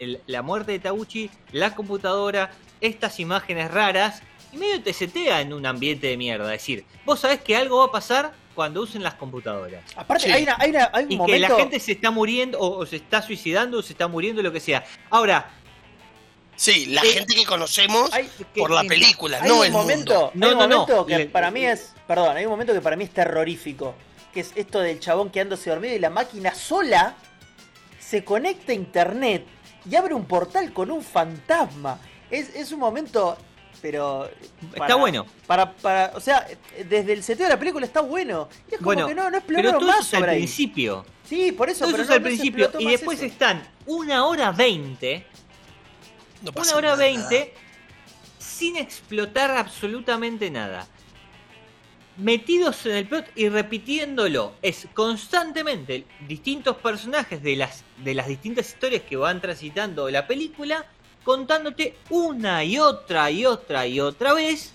el- 0.00 0.20
la 0.26 0.42
muerte 0.42 0.72
de 0.72 0.78
Taguchi, 0.80 1.30
la 1.52 1.76
computadora, 1.76 2.50
estas 2.80 3.20
imágenes 3.20 3.70
raras 3.70 4.22
y 4.52 4.56
medio 4.56 4.82
te 4.82 4.92
setea 4.92 5.40
en 5.40 5.52
un 5.52 5.64
ambiente 5.66 6.06
de 6.06 6.16
mierda. 6.16 6.46
Es 6.54 6.60
decir, 6.62 6.84
vos 7.04 7.20
sabés 7.20 7.40
que 7.40 7.56
algo 7.56 7.78
va 7.78 7.86
a 7.86 7.90
pasar 7.92 8.32
cuando 8.54 8.82
usen 8.82 9.02
las 9.02 9.14
computadoras. 9.14 9.84
Aparte, 9.96 10.24
Sí. 10.24 10.30
hay, 10.32 10.42
una- 10.42 10.56
hay 10.58 10.70
una- 10.70 10.90
hay 10.92 11.04
un 11.04 11.12
Y 11.12 11.16
momento... 11.16 11.32
que 11.46 11.52
la 11.52 11.56
gente 11.60 11.80
se 11.80 11.92
está 11.92 12.10
muriendo 12.10 12.58
o, 12.58 12.78
o 12.78 12.86
se 12.86 12.96
está 12.96 13.22
suicidando 13.22 13.78
o 13.78 13.82
se 13.82 13.92
está 13.92 14.08
muriendo, 14.08 14.42
lo 14.42 14.52
que 14.52 14.60
sea. 14.60 14.84
Ahora, 15.10 15.50
Sí, 16.60 16.86
la 16.86 17.02
Eh, 17.02 17.12
gente 17.12 17.36
que 17.36 17.44
conocemos 17.44 18.12
hay- 18.12 18.28
que- 18.52 18.60
por 18.60 18.72
la 18.72 18.82
que- 18.82 18.88
película, 18.88 19.38
Hay 19.40 19.48
no 19.48 19.60
un 19.60 19.66
el 19.66 19.70
momento, 19.70 20.12
mundo. 20.12 20.30
No, 20.34 20.46
hay 20.48 20.52
un 20.54 20.58
no, 20.58 20.66
no. 20.66 20.76
momento 20.78 21.06
que 21.06 21.18
Le- 21.18 21.26
para 21.26 21.52
mí 21.52 21.64
es, 21.64 21.94
perdón, 22.08 22.36
hay 22.36 22.46
un 22.46 22.50
momento 22.50 22.72
que 22.72 22.80
para 22.80 22.96
mí 22.96 23.04
es 23.04 23.10
terrorífico, 23.10 23.94
que 24.34 24.40
es 24.40 24.50
esto 24.56 24.80
del 24.80 24.98
chabón 24.98 25.30
quedándose 25.30 25.70
dormido 25.70 25.94
y 25.94 26.00
la 26.00 26.10
máquina 26.10 26.52
sola 26.56 27.14
se 28.00 28.24
conecta 28.24 28.72
a 28.72 28.74
internet 28.74 29.44
y 29.88 29.94
abre 29.94 30.14
un 30.14 30.24
portal 30.24 30.72
con 30.72 30.90
un 30.90 31.00
fantasma. 31.04 32.00
Es, 32.28 32.52
es 32.56 32.72
un 32.72 32.80
momento, 32.80 33.38
pero 33.80 34.30
está 34.74 34.94
bueno. 34.96 35.26
Para, 35.46 35.72
para, 35.72 36.12
o 36.14 36.20
sea, 36.20 36.46
desde 36.88 37.12
el 37.12 37.22
seteo 37.22 37.44
de 37.46 37.52
la 37.52 37.58
película 37.58 37.86
está 37.86 38.00
bueno. 38.00 38.48
Y 38.70 38.74
es 38.74 38.78
como 38.78 38.84
Bueno, 38.86 39.06
que 39.06 39.14
no, 39.14 39.30
no 39.30 39.40
Pero 39.46 39.60
exploraron 39.70 39.82
eso 39.82 39.86
más 39.86 40.14
al 40.14 40.28
ahí. 40.28 40.38
principio. 40.38 41.06
Sí, 41.28 41.52
por 41.52 41.68
eso, 41.70 41.84
Todo 41.84 41.92
pero 41.92 42.02
eso 42.02 42.02
es 42.02 42.08
no- 42.08 42.14
al 42.14 42.20
no 42.22 42.26
principio. 42.26 42.70
Y 42.78 42.90
después 42.90 43.18
eso. 43.18 43.26
están 43.26 43.62
una 43.86 44.24
hora 44.26 44.50
veinte, 44.52 45.26
No 46.42 46.52
una 46.54 46.74
hora 46.76 46.94
veinte, 46.94 47.54
sin 48.38 48.76
explotar 48.76 49.50
absolutamente 49.50 50.50
nada. 50.50 50.86
Metidos 52.16 52.84
en 52.86 52.96
el 52.96 53.06
plot 53.06 53.26
y 53.36 53.48
repitiéndolo. 53.48 54.54
Es 54.60 54.88
constantemente 54.92 56.04
distintos 56.26 56.76
personajes 56.78 57.40
de 57.44 57.54
las, 57.54 57.84
de 57.98 58.14
las 58.14 58.26
distintas 58.26 58.68
historias 58.70 59.02
que 59.08 59.16
van 59.16 59.40
transitando 59.40 60.10
la 60.10 60.26
película, 60.26 60.84
contándote 61.32 61.94
una 62.08 62.64
y 62.64 62.78
otra 62.78 63.30
y 63.30 63.44
otra 63.44 63.86
y 63.86 64.00
otra 64.00 64.32
vez 64.32 64.72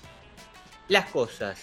las 0.87 1.09
cosas. 1.09 1.59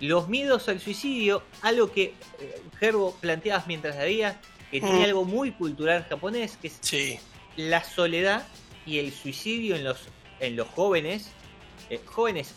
Los 0.00 0.28
miedos 0.28 0.68
al 0.68 0.80
suicidio, 0.80 1.42
algo 1.62 1.90
que 1.90 2.12
eh, 2.38 2.60
Gerbo 2.78 3.14
planteabas 3.22 3.66
mientras 3.66 3.96
la 3.96 4.02
veías, 4.04 4.36
que 4.70 4.80
tiene 4.82 4.98
Mm. 4.98 5.04
algo 5.04 5.24
muy 5.24 5.52
cultural 5.52 6.04
japonés, 6.10 6.58
que 6.60 6.66
es 6.66 6.76
Sí, 6.82 7.18
la 7.56 7.82
soledad 7.82 8.46
y 8.84 8.98
el 8.98 9.14
suicidio 9.14 9.76
en 9.76 9.84
los, 9.84 9.96
en 10.40 10.56
los 10.56 10.68
jóvenes, 10.68 11.30
eh, 11.88 11.98
jóvenes, 12.04 12.54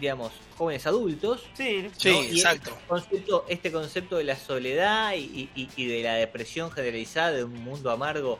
digamos, 0.00 0.32
jóvenes 0.56 0.86
adultos. 0.86 1.42
Sí, 1.52 1.90
sí. 1.98 2.08
Y 2.08 2.36
exacto. 2.38 2.70
Este 2.70 2.86
concepto, 2.88 3.44
este 3.50 3.70
concepto 3.70 4.16
de 4.16 4.24
la 4.24 4.36
soledad 4.38 5.12
y, 5.12 5.50
y- 5.54 5.68
y 5.76 5.84
de 5.84 6.02
la 6.02 6.14
depresión 6.14 6.70
generalizada 6.70 7.32
de 7.32 7.44
un 7.44 7.62
mundo 7.62 7.90
amargo, 7.90 8.38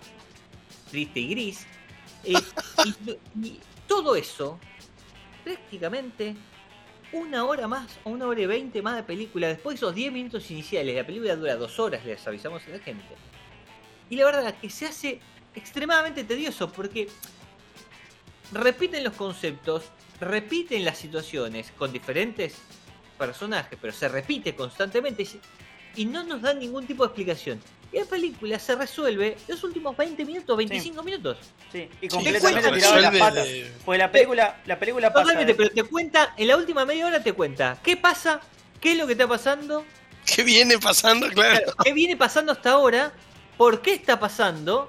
triste 0.90 1.20
y 1.20 1.28
gris. 1.28 1.66
eh, 2.24 2.34
y, 2.84 3.46
y 3.46 3.60
todo 3.86 4.16
eso, 4.16 4.58
prácticamente 5.44 6.36
una 7.12 7.44
hora 7.44 7.66
más 7.66 7.98
o 8.04 8.10
una 8.10 8.26
hora 8.26 8.40
y 8.40 8.46
veinte 8.46 8.82
más 8.82 8.96
de 8.96 9.02
película. 9.02 9.48
Después 9.48 9.74
de 9.74 9.86
esos 9.86 9.94
10 9.94 10.12
minutos 10.12 10.50
iniciales, 10.50 10.94
la 10.94 11.04
película 11.04 11.36
dura 11.36 11.56
dos 11.56 11.78
horas, 11.78 12.04
les 12.04 12.24
avisamos 12.26 12.62
a 12.66 12.70
la 12.70 12.78
gente. 12.78 13.14
Y 14.08 14.16
la 14.16 14.24
verdad 14.24 14.54
que 14.60 14.70
se 14.70 14.86
hace 14.86 15.20
extremadamente 15.54 16.24
tedioso 16.24 16.70
porque 16.70 17.08
repiten 18.52 19.04
los 19.04 19.14
conceptos, 19.14 19.84
repiten 20.20 20.84
las 20.84 20.98
situaciones 20.98 21.72
con 21.72 21.92
diferentes 21.92 22.56
personajes, 23.18 23.78
pero 23.80 23.92
se 23.92 24.08
repite 24.08 24.54
constantemente 24.54 25.26
y 25.96 26.04
no 26.04 26.24
nos 26.24 26.42
dan 26.42 26.58
ningún 26.58 26.86
tipo 26.86 27.04
de 27.04 27.08
explicación. 27.08 27.60
Y 27.92 27.98
la 27.98 28.04
película 28.04 28.58
se 28.58 28.76
resuelve 28.76 29.36
los 29.48 29.64
últimos 29.64 29.96
20 29.96 30.24
minutos, 30.24 30.56
25 30.56 31.02
minutos. 31.02 31.38
sí, 31.72 31.88
y 32.00 32.08
completamente 32.08 32.40
cuenta- 32.40 32.72
tirado 32.74 32.94
de 32.96 33.00
las 33.02 33.16
patas. 33.18 33.44
de- 33.46 33.72
Pues 33.84 33.98
la 33.98 34.12
película, 34.12 34.60
la 34.66 34.78
película 34.78 35.12
pasa. 35.12 35.22
Totalmente, 35.24 35.54
pero 35.54 35.70
te 35.70 35.82
cuenta, 35.84 36.34
en 36.36 36.46
la 36.48 36.56
última 36.56 36.84
media 36.84 37.06
hora 37.06 37.20
te 37.22 37.32
cuenta 37.32 37.78
qué 37.82 37.96
pasa, 37.96 38.40
qué 38.80 38.92
es 38.92 38.98
lo 38.98 39.06
que 39.06 39.12
está 39.12 39.26
pasando, 39.26 39.84
¿Qué 40.24 40.44
viene 40.44 40.78
pasando? 40.78 41.26
Claro. 41.30 41.56
claro, 41.64 41.72
qué 41.82 41.92
viene 41.92 42.16
pasando 42.16 42.52
hasta 42.52 42.70
ahora, 42.70 43.12
por 43.56 43.82
qué 43.82 43.92
está 43.94 44.20
pasando, 44.20 44.88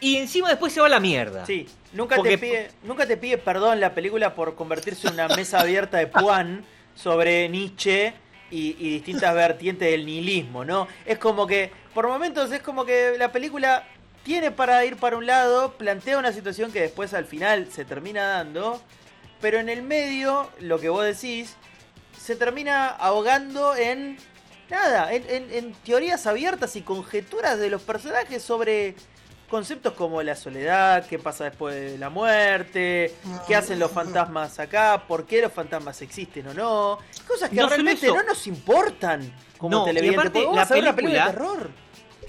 y 0.00 0.16
encima 0.16 0.48
después 0.48 0.72
se 0.72 0.80
va 0.80 0.86
a 0.86 0.90
la 0.90 1.00
mierda. 1.00 1.44
Sí, 1.46 1.66
nunca 1.92 2.14
Porque- 2.16 2.30
te 2.32 2.38
pide, 2.38 2.70
nunca 2.84 3.06
te 3.06 3.16
pide 3.16 3.38
perdón 3.38 3.80
la 3.80 3.92
película 3.94 4.34
por 4.36 4.54
convertirse 4.54 5.08
en 5.08 5.14
una 5.14 5.26
mesa 5.28 5.60
abierta 5.60 5.96
de 5.98 6.06
Puan 6.06 6.64
sobre 6.94 7.48
Nietzsche 7.48 8.14
y, 8.50 8.76
y 8.78 8.90
distintas 8.94 9.34
vertientes 9.34 9.90
del 9.90 10.06
nihilismo, 10.06 10.64
¿no? 10.64 10.86
Es 11.04 11.18
como 11.18 11.46
que, 11.46 11.70
por 11.94 12.06
momentos 12.08 12.50
es 12.52 12.60
como 12.62 12.84
que 12.84 13.14
la 13.18 13.32
película 13.32 13.84
tiene 14.24 14.50
para 14.50 14.84
ir 14.84 14.96
para 14.96 15.16
un 15.16 15.26
lado, 15.26 15.72
plantea 15.74 16.18
una 16.18 16.32
situación 16.32 16.72
que 16.72 16.80
después 16.80 17.14
al 17.14 17.24
final 17.26 17.68
se 17.70 17.84
termina 17.84 18.26
dando, 18.26 18.80
pero 19.40 19.58
en 19.58 19.68
el 19.68 19.82
medio, 19.82 20.50
lo 20.60 20.78
que 20.80 20.88
vos 20.88 21.04
decís, 21.04 21.54
se 22.18 22.34
termina 22.36 22.88
ahogando 22.88 23.76
en 23.76 24.16
nada, 24.68 25.12
en, 25.12 25.24
en- 25.28 25.52
en 25.52 25.72
teorías 25.84 26.26
abiertas 26.26 26.74
y 26.74 26.82
conjeturas 26.82 27.58
de 27.58 27.70
los 27.70 27.82
personajes 27.82 28.42
sobre 28.42 28.96
conceptos 29.48 29.92
como 29.94 30.22
la 30.22 30.34
soledad, 30.34 31.06
qué 31.06 31.18
pasa 31.18 31.44
después 31.44 31.74
de 31.74 31.98
la 31.98 32.10
muerte, 32.10 33.14
qué 33.46 33.54
hacen 33.54 33.78
los 33.78 33.90
fantasmas 33.90 34.58
acá, 34.58 35.04
por 35.06 35.24
qué 35.26 35.40
los 35.42 35.52
fantasmas 35.52 36.02
existen 36.02 36.48
o 36.48 36.54
no, 36.54 36.98
cosas 37.26 37.50
que 37.50 37.56
No 37.56 37.68
realmente 37.68 38.08
no 38.08 38.22
nos 38.22 38.46
importan 38.46 39.32
como 39.58 39.76
No, 39.78 39.82
y 39.84 39.94
televidentes, 39.94 40.26
aparte, 40.26 40.40
la 40.42 40.50
una 40.80 40.96
película 40.96 41.26
de 41.26 41.30
terror. 41.32 41.70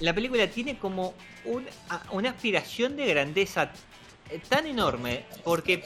la 0.00 0.14
película 0.14 0.46
tiene 0.48 0.78
como 0.78 1.14
un- 1.44 1.66
una 2.12 2.30
aspiración 2.30 2.96
de 2.96 3.06
grandeza 3.06 3.70
eh, 4.30 4.40
tan 4.48 4.66
enorme, 4.66 5.24
porque 5.42 5.82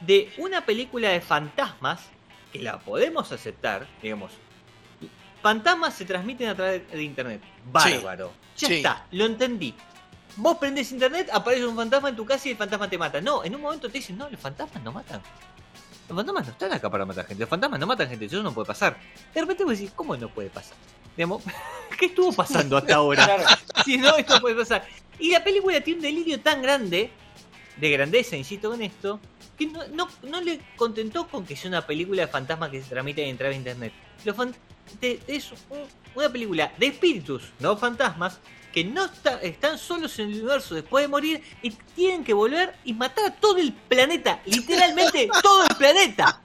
de 0.00 0.30
una 0.38 0.66
película 0.66 1.08
de 1.10 1.20
fantasmas, 1.20 2.00
que 2.52 2.58
la 2.60 2.78
podemos 2.80 3.30
aceptar, 3.32 3.86
digamos, 4.02 4.32
fantasmas 5.42 5.94
se 5.94 6.04
transmiten 6.04 6.48
a 6.48 6.54
través 6.54 6.90
de 6.90 7.02
internet. 7.02 7.40
Bárbaro. 7.70 8.32
Ya 8.56 8.68
sí. 8.68 8.74
está, 8.76 9.06
lo 9.12 9.24
entendí. 9.26 9.74
Vos 10.36 10.58
prendés 10.58 10.92
internet, 10.92 11.30
aparece 11.32 11.64
un 11.66 11.74
fantasma 11.76 12.10
en 12.10 12.16
tu 12.16 12.26
casa 12.26 12.48
y 12.48 12.52
el 12.52 12.56
fantasma 12.58 12.88
te 12.90 12.98
mata. 12.98 13.20
No, 13.20 13.42
en 13.44 13.54
un 13.54 13.60
momento 13.62 13.88
te 13.88 13.98
dicen, 13.98 14.18
no, 14.18 14.28
los 14.28 14.38
fantasmas 14.40 14.82
no 14.82 14.92
matan. 14.92 15.22
Los 16.08 16.16
fantasmas 16.16 16.46
no 16.46 16.52
están 16.52 16.72
acá 16.72 16.90
para 16.90 17.04
matar 17.06 17.26
gente. 17.26 17.40
Los 17.40 17.48
fantasmas 17.50 17.80
no 17.80 17.86
matan 17.86 18.08
gente. 18.08 18.26
Eso 18.26 18.42
no 18.42 18.52
puede 18.52 18.66
pasar. 18.66 18.96
De 19.34 19.40
repente 19.40 19.64
vos 19.64 19.72
decís, 19.78 19.92
¿cómo 19.96 20.16
no 20.16 20.28
puede 20.28 20.50
pasar? 20.50 20.76
Digamos, 21.16 21.42
¿qué 21.98 22.06
estuvo 22.06 22.32
pasando 22.32 22.76
hasta 22.76 22.96
ahora? 22.96 23.24
Claro. 23.24 23.44
Si 23.84 23.96
no, 23.98 24.16
esto 24.16 24.40
puede 24.40 24.56
pasar. 24.56 24.84
Y 25.18 25.30
la 25.30 25.42
película 25.44 25.80
tiene 25.80 25.98
un 25.98 26.02
delirio 26.02 26.40
tan 26.40 26.60
grande, 26.60 27.10
de 27.76 27.90
grandeza, 27.90 28.36
insisto 28.36 28.68
con 28.70 28.82
esto, 28.82 29.20
que 29.56 29.66
no, 29.66 29.86
no, 29.88 30.08
no 30.24 30.40
le 30.40 30.60
contentó 30.76 31.28
con 31.28 31.46
que 31.46 31.54
sea 31.56 31.68
una 31.68 31.86
película 31.86 32.22
de 32.22 32.28
fantasmas 32.28 32.70
que 32.70 32.82
se 32.82 32.88
transmite 32.90 33.30
a 33.30 33.36
través 33.36 33.54
de 33.54 33.58
internet. 33.58 33.92
Los 34.24 34.34
fan- 34.36 34.54
es 35.00 35.52
un- 35.70 35.86
una 36.14 36.28
película 36.30 36.72
de 36.78 36.86
espíritus, 36.86 37.44
no 37.60 37.76
fantasmas, 37.76 38.38
que 38.76 38.84
no 38.84 39.06
está- 39.06 39.40
están 39.40 39.78
solos 39.78 40.18
en 40.18 40.26
el 40.28 40.34
universo 40.34 40.74
después 40.74 41.02
de 41.02 41.08
morir 41.08 41.42
y 41.62 41.70
tienen 41.70 42.22
que 42.22 42.34
volver 42.34 42.74
y 42.84 42.92
matar 42.92 43.24
a 43.24 43.34
todo 43.34 43.56
el 43.56 43.72
planeta. 43.72 44.42
Literalmente 44.44 45.30
todo 45.42 45.62
el 45.62 45.74
planeta. 45.76 46.42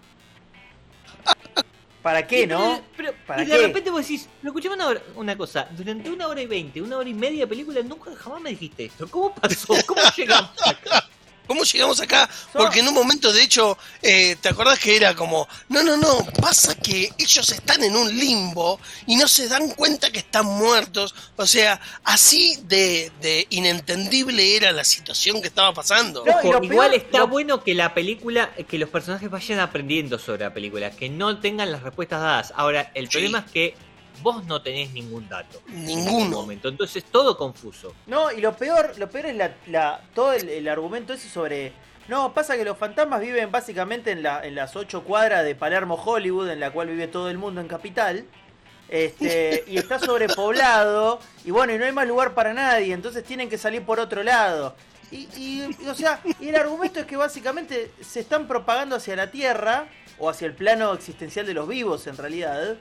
¿Para 2.02 2.26
qué, 2.26 2.44
Y 2.44 2.48
no? 2.48 2.80
pero- 2.96 3.12
pero- 3.12 3.26
¿Para 3.28 3.44
y 3.44 3.48
de 3.48 3.52
qué? 3.58 3.68
repente 3.68 3.90
vos 3.92 4.00
decís, 4.04 4.30
pero 4.40 4.52
escuchame 4.52 4.76
una, 4.76 4.88
hora- 4.88 5.04
una 5.16 5.38
cosa, 5.38 5.68
durante 5.72 6.10
una 6.10 6.30
hora 6.30 6.42
y 6.42 6.46
veinte, 6.46 6.82
una 6.82 6.98
hora 7.00 7.10
y 7.10 7.14
media 7.14 7.42
de 7.42 7.48
película, 7.48 7.82
nunca 7.82 8.16
jamás 8.16 8.40
me 8.42 8.52
dijiste 8.52 8.86
esto. 8.86 9.10
¿Cómo 9.10 9.36
pasó? 9.36 9.74
¿Cómo 9.86 10.02
llegamos 10.16 10.52
acá? 10.66 11.10
¿Cómo 11.52 11.66
llegamos 11.66 12.00
acá? 12.00 12.30
Porque 12.54 12.80
en 12.80 12.88
un 12.88 12.94
momento, 12.94 13.34
de 13.34 13.44
hecho, 13.44 13.78
eh, 14.02 14.38
¿te 14.40 14.48
acordás 14.48 14.80
que 14.80 14.96
era 14.96 15.14
como, 15.18 15.50
no, 15.68 15.84
no, 15.84 15.98
no, 15.98 16.26
pasa 16.40 16.76
que 16.76 17.10
ellos 17.18 17.50
están 17.52 17.84
en 17.84 17.94
un 17.94 18.08
limbo 18.18 18.80
y 19.06 19.18
no 19.18 19.28
se 19.28 19.50
dan 19.50 19.68
cuenta 19.72 20.10
que 20.12 20.20
están 20.20 20.46
muertos? 20.46 21.14
O 21.36 21.46
sea, 21.46 21.82
así 22.06 22.58
de, 22.64 23.12
de 23.20 23.48
inentendible 23.50 24.56
era 24.56 24.72
la 24.72 24.86
situación 24.86 25.42
que 25.42 25.50
estaba 25.50 25.74
pasando. 25.74 26.24
No, 26.26 26.32
Ojo, 26.38 26.64
igual 26.64 26.92
peor- 26.92 26.94
está 27.04 27.18
lo- 27.20 27.28
bueno 27.28 27.64
que 27.66 27.74
la 27.76 27.94
película, 27.94 28.52
que 28.70 28.78
los 28.78 28.88
personajes 28.90 29.30
vayan 29.30 29.60
aprendiendo 29.60 30.18
sobre 30.20 30.46
la 30.46 30.54
película, 30.54 30.92
que 30.92 31.10
no 31.10 31.38
tengan 31.42 31.70
las 31.70 31.84
respuestas 31.84 32.22
dadas. 32.22 32.54
Ahora, 32.56 32.92
el 32.94 33.08
Sí. 33.08 33.12
problema 33.12 33.40
es 33.46 33.52
que 33.52 33.76
vos 34.22 34.46
no 34.46 34.62
tenés 34.62 34.92
ningún 34.92 35.28
dato. 35.28 35.62
En 35.68 35.80
este 35.88 35.96
Ninguno. 35.96 36.42
momento, 36.42 36.68
entonces 36.70 37.04
todo 37.06 37.38
confuso. 37.38 37.94
No, 38.08 38.32
y 38.32 38.42
lo 38.42 38.56
peor, 38.56 38.94
lo 38.98 39.10
peor 39.10 39.28
es 39.28 39.36
la, 39.36 39.56
la- 39.68 40.02
todo 40.14 40.34
el, 40.34 40.48
el 40.50 40.68
argumento 40.68 41.14
ese 41.14 41.30
sobre. 41.30 41.74
No, 42.08 42.34
pasa 42.34 42.58
que 42.58 42.66
los 42.66 42.78
fantasmas 42.78 43.22
viven 43.22 43.52
básicamente 43.52 44.12
en, 44.12 44.24
la, 44.24 44.46
en 44.46 44.56
las 44.56 44.76
ocho 44.76 45.04
cuadras 45.04 45.46
de 45.46 45.56
Palermo, 45.56 45.96
Hollywood, 45.96 46.50
en 46.50 46.60
la 46.60 46.72
cual 46.72 46.88
vive 46.90 47.08
todo 47.08 47.30
el 47.30 47.38
mundo 47.38 47.62
en 47.62 47.68
capital. 47.68 48.26
Este, 48.90 49.64
y 49.68 49.78
está 49.78 50.00
sobrepoblado, 50.00 51.20
y 51.46 51.52
bueno, 51.52 51.74
y 51.74 51.78
no 51.78 51.86
hay 51.86 51.94
más 51.94 52.06
lugar 52.08 52.34
para 52.34 52.54
nadie, 52.54 52.94
entonces 52.94 53.24
tienen 53.24 53.50
que 53.50 53.58
salir 53.58 53.84
por 53.86 54.00
otro 54.02 54.22
lado. 54.24 54.76
Y, 55.12 55.30
y, 55.38 55.76
y, 55.82 55.88
o 55.88 55.96
sea, 55.96 56.22
y 56.42 56.50
el 56.50 56.56
argumento 56.58 57.00
es 57.00 57.06
que 57.06 57.16
básicamente 57.16 57.92
se 58.02 58.20
están 58.20 58.48
propagando 58.48 58.98
hacia 58.98 59.16
la 59.16 59.32
Tierra, 59.32 59.88
o 60.20 60.30
hacia 60.30 60.46
el 60.48 60.54
plano 60.54 60.94
existencial 60.94 61.46
de 61.46 61.54
los 61.54 61.68
vivos 61.68 62.06
en 62.08 62.18
realidad, 62.18 62.76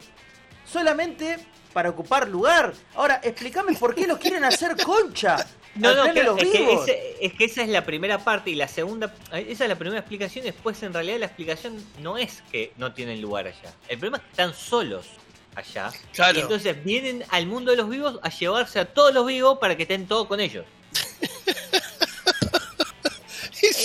solamente 0.72 1.38
para 1.72 1.90
ocupar 1.90 2.28
lugar. 2.28 2.72
Ahora, 2.94 3.20
explícame 3.22 3.74
por 3.74 3.94
qué 3.94 4.06
lo 4.06 4.18
quieren 4.18 4.44
hacer 4.44 4.76
concha. 4.82 5.46
No, 5.76 5.94
no, 5.94 6.02
claro, 6.12 6.32
los 6.34 6.42
es, 6.42 6.50
que 6.50 6.72
ese- 6.72 7.16
es 7.20 7.32
que 7.34 7.44
esa 7.44 7.62
es 7.62 7.68
la 7.68 7.84
primera 7.84 8.18
parte 8.18 8.50
y 8.50 8.56
la 8.56 8.66
segunda, 8.66 9.14
esa 9.32 9.64
es 9.64 9.68
la 9.68 9.76
primera 9.76 10.00
explicación, 10.00 10.44
después 10.44 10.82
en 10.82 10.92
realidad 10.92 11.18
la 11.20 11.26
explicación 11.26 11.76
no 12.00 12.18
es 12.18 12.42
que 12.50 12.72
no 12.76 12.92
tienen 12.92 13.20
lugar 13.22 13.46
allá. 13.46 13.72
El 13.86 13.96
problema 14.00 14.16
es 14.16 14.24
que 14.24 14.30
están 14.30 14.52
solos 14.52 15.06
allá. 15.54 15.92
Claro. 16.12 16.36
Y 16.36 16.42
entonces 16.42 16.82
vienen 16.84 17.24
al 17.28 17.46
mundo 17.46 17.70
de 17.70 17.76
los 17.76 17.88
vivos 17.88 18.18
a 18.20 18.30
llevarse 18.30 18.80
a 18.80 18.84
todos 18.84 19.14
los 19.14 19.24
vivos 19.24 19.58
para 19.60 19.76
que 19.76 19.82
estén 19.84 20.08
todos 20.08 20.26
con 20.26 20.40
ellos. 20.40 20.64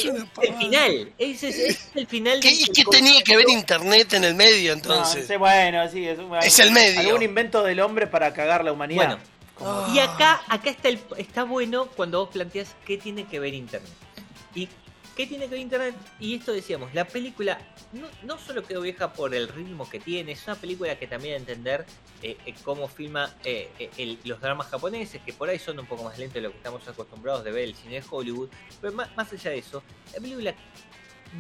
Es 0.09 0.49
El 0.49 0.55
final, 0.55 1.13
ese 1.17 1.49
es, 1.49 1.89
el 1.95 2.07
final 2.07 2.39
¿Qué, 2.39 2.49
del- 2.49 2.57
¿Y 2.59 2.63
del 2.65 2.73
qué 2.73 2.83
tenía 2.85 3.21
que 3.23 3.37
ver 3.37 3.49
internet 3.49 4.13
en 4.13 4.23
el 4.23 4.35
medio 4.35 4.71
No, 4.71 4.77
entonces? 4.77 5.39
bueno, 5.39 5.89
sí, 5.89 6.07
es, 6.07 6.19
un- 6.19 6.35
Es 6.37 6.59
el 6.59 6.71
medio. 6.71 6.99
Algún 6.99 7.21
invento 7.23 7.63
del 7.63 7.79
hombre 7.79 8.07
para 8.07 8.33
cagar 8.33 8.63
la 8.63 8.71
humanidad. 8.71 9.05
Bueno, 9.07 9.21
Como- 9.55 9.93
Y 9.95 9.99
acá, 9.99 10.41
acá 10.49 10.69
está, 10.69 10.89
el, 10.89 10.99
está 11.17 11.43
bueno 11.45 11.87
cuando 11.95 12.19
vos 12.19 12.29
planteas 12.29 12.75
qué 12.85 12.97
tiene 12.97 13.25
que 13.25 13.39
ver 13.39 13.53
Internet. 13.53 13.89
¿Y 14.53 14.67
qué 15.15 15.25
tiene 15.25 15.45
que 15.45 15.51
ver 15.51 15.59
Internet? 15.59 15.95
Y 16.19 16.35
esto 16.35 16.51
decíamos, 16.51 16.93
la 16.93 17.05
película 17.05 17.57
no, 18.23 18.37
solo 18.37 18.63
quedó 18.63 18.81
vieja 18.81 19.13
por 19.13 19.33
el 19.33 19.47
ritmo 19.47 19.89
que 19.89 19.99
tiene, 19.99 20.33
es 20.33 20.45
una 20.45 20.55
película 20.55 20.97
que 20.99 21.07
también 21.07 21.35
entender 21.35 21.85
eh, 22.21 22.37
eh, 22.45 22.53
cómo 22.63 22.87
filma 22.87 23.33
eh, 23.43 24.17
los 24.25 24.41
dramas 24.41 24.67
japoneses, 24.67 25.21
que 25.21 25.33
por 25.33 25.49
ahí 25.49 25.59
son 25.59 25.79
un 25.79 25.85
poco 25.85 26.03
más 26.03 26.17
lentos 26.17 26.35
de 26.35 26.41
lo 26.41 26.51
que 26.51 26.57
estamos 26.57 26.87
acostumbrados 26.87 27.43
de 27.43 27.51
ver 27.51 27.63
el 27.63 27.75
cine 27.75 28.01
de 28.01 28.03
Hollywood. 28.09 28.49
Pero 28.81 28.93
más, 28.93 29.33
allá 29.33 29.51
de 29.51 29.59
eso, 29.59 29.83
la 30.13 30.19
película 30.19 30.53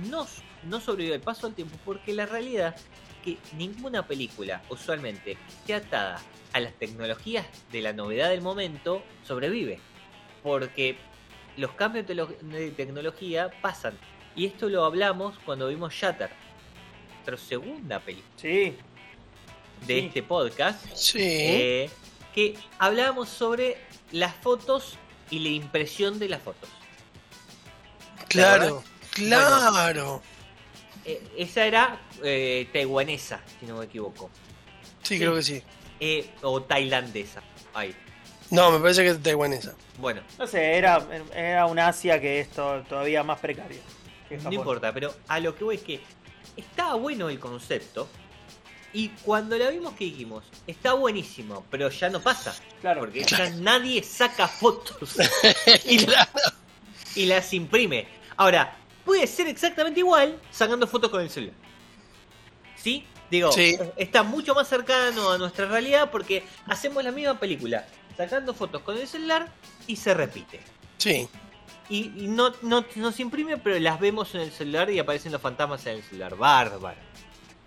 no, 0.09 0.25
no 0.63 0.79
sobrevive 0.79 1.15
el 1.15 1.21
paso 1.21 1.47
al 1.47 1.53
tiempo 1.53 1.77
porque 1.83 2.13
la 2.13 2.25
realidad 2.25 2.75
que 3.23 3.37
ninguna 3.57 4.07
película 4.07 4.61
usualmente 4.69 5.37
que 5.65 5.73
atada 5.73 6.21
a 6.53 6.59
las 6.59 6.73
tecnologías 6.73 7.45
de 7.71 7.81
la 7.81 7.91
novedad 7.91 8.29
del 8.29 8.41
momento 8.41 9.03
sobrevive. 9.23 9.79
Porque 10.43 10.97
los 11.57 11.71
cambios 11.71 12.05
de, 12.07 12.15
lo- 12.15 12.27
de 12.27 12.71
tecnología 12.71 13.49
pasan. 13.61 13.97
Y 14.35 14.45
esto 14.45 14.67
lo 14.69 14.83
hablamos 14.85 15.37
cuando 15.45 15.67
vimos 15.69 15.93
Shatter, 15.93 16.29
nuestra 17.13 17.37
segunda 17.37 17.99
película 17.99 18.29
Sí, 18.37 18.75
de 19.87 19.99
Sí. 19.99 20.05
este 20.07 20.23
podcast, 20.23 20.85
Sí. 20.95 21.19
eh, 21.21 21.89
que 22.33 22.55
hablábamos 22.79 23.29
sobre 23.29 23.77
las 24.11 24.35
fotos 24.35 24.97
y 25.29 25.39
la 25.39 25.49
impresión 25.49 26.19
de 26.19 26.29
las 26.29 26.41
fotos. 26.41 26.69
claro, 28.27 28.83
claro. 29.11 30.21
Eh, 31.05 31.21
esa 31.37 31.65
era 31.65 31.99
eh, 32.23 32.67
taiwanesa, 32.73 33.41
si 33.59 33.65
no 33.67 33.77
me 33.77 33.85
equivoco. 33.85 34.29
Sí, 35.03 35.17
creo 35.19 35.35
que 35.35 35.43
sí. 35.43 35.63
Eh, 35.99 36.29
o 36.41 36.61
tailandesa. 36.63 37.41
Ahí. 37.73 37.95
No, 38.51 38.71
me 38.71 38.79
parece 38.79 39.03
que 39.03 39.09
es 39.09 39.23
taiwanesa. 39.23 39.73
Bueno, 39.97 40.21
no 40.37 40.45
sé, 40.47 40.77
era, 40.77 41.05
era 41.35 41.65
un 41.65 41.79
Asia 41.79 42.19
que 42.21 42.39
es 42.41 42.49
to- 42.51 42.83
todavía 42.87 43.23
más 43.23 43.39
precario. 43.39 43.79
que 44.29 44.37
no 44.37 44.51
importa, 44.51 44.91
pero 44.93 45.13
a 45.27 45.39
lo 45.39 45.55
que 45.55 45.63
voy 45.63 45.75
es 45.75 45.81
que 45.83 46.01
estaba 46.57 46.95
bueno 46.95 47.29
el 47.29 47.39
concepto. 47.39 48.07
Y 48.93 49.09
cuando 49.23 49.57
la 49.57 49.69
vimos 49.71 49.93
que 49.95 50.05
dijimos, 50.05 50.45
está 50.67 50.93
buenísimo, 50.93 51.65
pero 51.69 51.89
ya 51.89 52.09
no 52.09 52.21
pasa. 52.21 52.55
Claro. 52.79 53.01
Porque 53.01 53.23
ya 53.25 53.49
nadie 53.49 54.01
saca 54.03 54.47
fotos 54.47 55.17
y, 55.85 56.05
la- 56.05 56.29
y 57.15 57.25
las 57.25 57.51
imprime. 57.53 58.07
Ahora, 58.37 58.77
puede 59.03 59.27
ser 59.27 59.47
exactamente 59.47 59.99
igual 59.99 60.39
sacando 60.51 60.87
fotos 60.87 61.09
con 61.11 61.21
el 61.21 61.29
celular. 61.29 61.55
¿Sí? 62.77 63.05
Digo, 63.29 63.51
Sí. 63.51 63.77
está 63.97 64.23
mucho 64.23 64.53
más 64.53 64.67
cercano 64.67 65.31
a 65.31 65.37
nuestra 65.37 65.65
realidad 65.65 66.09
porque 66.11 66.43
hacemos 66.67 67.03
la 67.03 67.11
misma 67.11 67.37
película, 67.39 67.85
sacando 68.17 68.53
fotos 68.53 68.81
con 68.81 68.97
el 68.97 69.07
celular 69.07 69.51
y 69.87 69.95
se 69.95 70.13
repite. 70.13 70.61
Sí. 70.97 71.27
Y, 71.89 72.23
y 72.23 72.27
no, 72.27 72.53
no, 72.61 72.85
no 72.95 73.11
se 73.11 73.21
imprime, 73.21 73.57
pero 73.57 73.77
las 73.79 73.99
vemos 73.99 74.33
en 74.33 74.41
el 74.41 74.51
celular 74.51 74.89
y 74.89 74.99
aparecen 74.99 75.31
los 75.31 75.41
fantasmas 75.41 75.85
en 75.85 75.97
el 75.97 76.03
celular. 76.03 76.35
Bárbaro. 76.35 76.99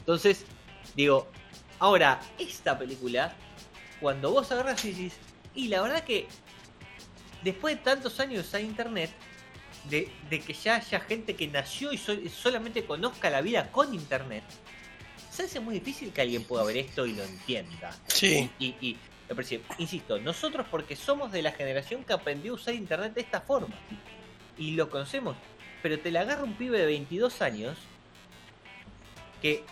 Entonces, 0.01 0.45
digo, 0.97 1.29
ahora, 1.79 2.21
esta 2.39 2.79
película, 2.79 3.35
cuando 4.01 4.31
vos 4.33 4.51
agarras 4.51 4.85
y 4.85 4.93
decís, 4.93 5.15
y 5.55 5.69
la 5.69 5.83
verdad 5.83 6.03
que 6.03 6.27
después 7.43 7.77
de 7.77 7.83
tantos 7.83 8.19
años 8.19 8.53
a 8.55 8.61
internet, 8.61 9.11
de, 9.89 10.11
de 10.29 10.41
que 10.41 10.53
ya 10.53 10.77
haya 10.77 11.01
gente 11.01 11.37
que 11.37 11.47
nació 11.47 11.93
y 11.93 11.99
sol- 11.99 12.29
solamente 12.29 12.85
conozca 12.85 13.31
la 13.31 13.41
vida 13.41 13.71
con 13.71 13.95
internet, 13.95 14.43
se 15.31 15.45
hace 15.45 15.61
muy 15.61 15.75
difícil 15.75 16.13
que 16.13 16.23
alguien 16.23 16.43
pueda 16.43 16.65
ver 16.65 16.79
esto 16.79 17.07
y 17.07 17.13
lo 17.13 17.23
entienda. 17.23 17.97
Sí. 18.09 18.51
Y, 18.59 18.97
insisto, 19.79 20.19
nosotros 20.19 20.67
porque 20.71 20.97
somos 20.97 21.33
de 21.33 21.43
la 21.43 21.53
generación 21.53 22.05
que 22.05 22.13
aprendió 22.13 22.53
a 22.53 22.55
usar 22.57 22.75
internet 22.75 23.15
de 23.15 23.21
esta 23.21 23.41
forma 23.41 23.75
y 24.57 24.73
lo 24.73 24.89
conocemos, 24.91 25.37
pero 25.83 25.99
te 26.01 26.11
la 26.11 26.23
agarra 26.23 26.45
un 26.45 26.55
pibe 26.55 26.79
de 26.79 26.87
22 26.87 27.43
años 27.43 27.77
que, 29.43 29.65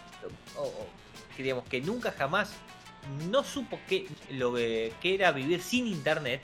o- 0.57 0.87
que 1.37 1.43
digamos 1.43 1.65
que 1.69 1.81
nunca 1.81 2.13
jamás 2.13 2.51
no 3.31 3.45
supo 3.45 3.79
que 3.89 4.07
lo 4.31 4.55
que 4.55 4.93
era 5.03 5.33
vivir 5.33 5.63
sin 5.63 5.87
internet 5.87 6.41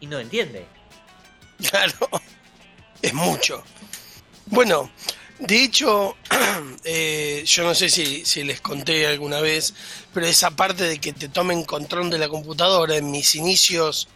y 0.00 0.06
no 0.06 0.18
entiende. 0.18 0.66
Claro. 1.68 2.08
Es 3.02 3.12
mucho. 3.14 3.62
Bueno, 4.46 4.90
de 5.40 5.64
hecho, 5.64 6.16
eh, 6.84 7.42
yo 7.46 7.64
no 7.64 7.74
sé 7.74 7.88
si, 7.88 8.24
si 8.24 8.44
les 8.44 8.60
conté 8.60 9.06
alguna 9.06 9.40
vez, 9.40 9.74
pero 10.12 10.26
esa 10.26 10.50
parte 10.50 10.84
de 10.84 10.98
que 10.98 11.12
te 11.12 11.28
tomen 11.28 11.64
control 11.64 12.10
de 12.10 12.18
la 12.18 12.28
computadora 12.28 12.96
en 12.96 13.10
mis 13.10 13.34
inicios 13.34 14.08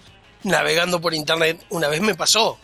navegando 0.43 1.01
por 1.01 1.15
internet, 1.15 1.65
una 1.71 1.89
vez 1.89 2.01
me 2.01 2.15
pasó. 2.15 2.59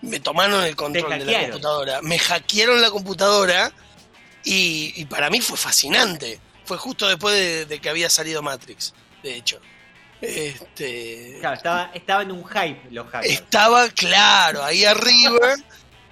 Me 0.00 0.20
tomaron 0.20 0.64
el 0.64 0.76
control 0.76 1.18
de 1.18 1.24
la 1.24 1.40
computadora, 1.42 2.00
me 2.02 2.20
hackearon 2.20 2.80
la 2.80 2.90
computadora 2.90 3.72
y, 4.44 4.92
y 4.94 5.04
para 5.06 5.28
mí 5.28 5.40
fue 5.40 5.56
fascinante. 5.56 6.40
Fue 6.64 6.76
justo 6.76 7.08
después 7.08 7.34
de, 7.34 7.64
de 7.66 7.80
que 7.80 7.88
había 7.88 8.08
salido 8.08 8.40
Matrix, 8.40 8.94
de 9.24 9.34
hecho. 9.34 9.60
Este, 10.20 11.36
Claro, 11.40 11.56
estaba, 11.56 11.90
estaba 11.94 12.22
en 12.22 12.32
un 12.32 12.44
hype 12.46 12.80
los 12.90 13.08
hackers. 13.08 13.34
estaba 13.34 13.88
claro 13.90 14.62
ahí 14.64 14.84
arriba 14.84 15.56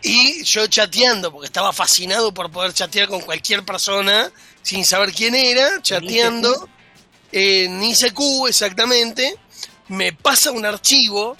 y 0.03 0.45
yo 0.45 0.67
chateando, 0.67 1.33
porque 1.33 1.47
estaba 1.47 1.73
fascinado 1.73 2.33
por 2.33 2.51
poder 2.51 2.73
chatear 2.73 3.09
con 3.09 3.21
cualquier 3.21 3.65
persona 3.65 4.31
sin 4.63 4.85
saber 4.85 5.13
quién 5.13 5.35
era, 5.35 5.81
chateando. 5.83 6.69
en 7.33 7.83
ICQ 7.83 8.47
exactamente, 8.49 9.37
me 9.89 10.13
pasa 10.13 10.51
un 10.51 10.65
archivo 10.65 11.37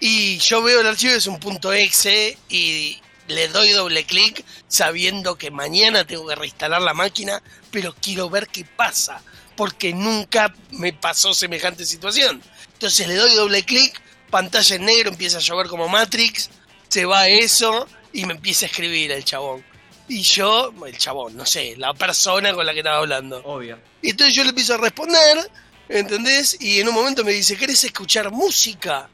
y 0.00 0.38
yo 0.38 0.62
veo 0.62 0.80
el 0.80 0.86
archivo 0.86 1.14
es 1.14 1.26
un 1.26 1.40
punto 1.40 1.72
exe 1.72 2.36
y 2.48 3.00
le 3.28 3.48
doy 3.48 3.70
doble 3.70 4.04
clic 4.04 4.44
sabiendo 4.68 5.36
que 5.36 5.50
mañana 5.50 6.04
tengo 6.06 6.26
que 6.26 6.34
reinstalar 6.34 6.82
la 6.82 6.94
máquina, 6.94 7.42
pero 7.70 7.94
quiero 8.00 8.30
ver 8.30 8.48
qué 8.48 8.64
pasa, 8.64 9.22
porque 9.56 9.92
nunca 9.92 10.54
me 10.70 10.92
pasó 10.92 11.34
semejante 11.34 11.84
situación. 11.84 12.42
Entonces 12.74 13.08
le 13.08 13.14
doy 13.14 13.34
doble 13.34 13.64
clic, 13.64 14.00
pantalla 14.30 14.76
en 14.76 14.84
negro, 14.84 15.10
empieza 15.10 15.38
a 15.38 15.40
llover 15.40 15.66
como 15.68 15.88
Matrix, 15.88 16.50
se 16.88 17.04
va 17.04 17.28
eso 17.28 17.86
y 18.12 18.24
me 18.26 18.34
empieza 18.34 18.66
a 18.66 18.68
escribir 18.68 19.12
el 19.12 19.24
chabón. 19.24 19.64
Y 20.08 20.22
yo, 20.22 20.72
el 20.86 20.96
chabón, 20.96 21.36
no 21.36 21.44
sé, 21.44 21.74
la 21.76 21.92
persona 21.94 22.54
con 22.54 22.64
la 22.64 22.72
que 22.72 22.78
estaba 22.80 22.98
hablando. 22.98 23.40
Obvio. 23.44 23.78
Y 24.02 24.10
entonces 24.10 24.34
yo 24.34 24.42
le 24.44 24.50
empiezo 24.50 24.74
a 24.74 24.78
responder, 24.78 25.50
¿entendés? 25.88 26.56
Y 26.60 26.80
en 26.80 26.88
un 26.88 26.94
momento 26.94 27.24
me 27.24 27.32
dice, 27.32 27.56
¿querés 27.56 27.82
escuchar 27.84 28.30
música? 28.30 29.08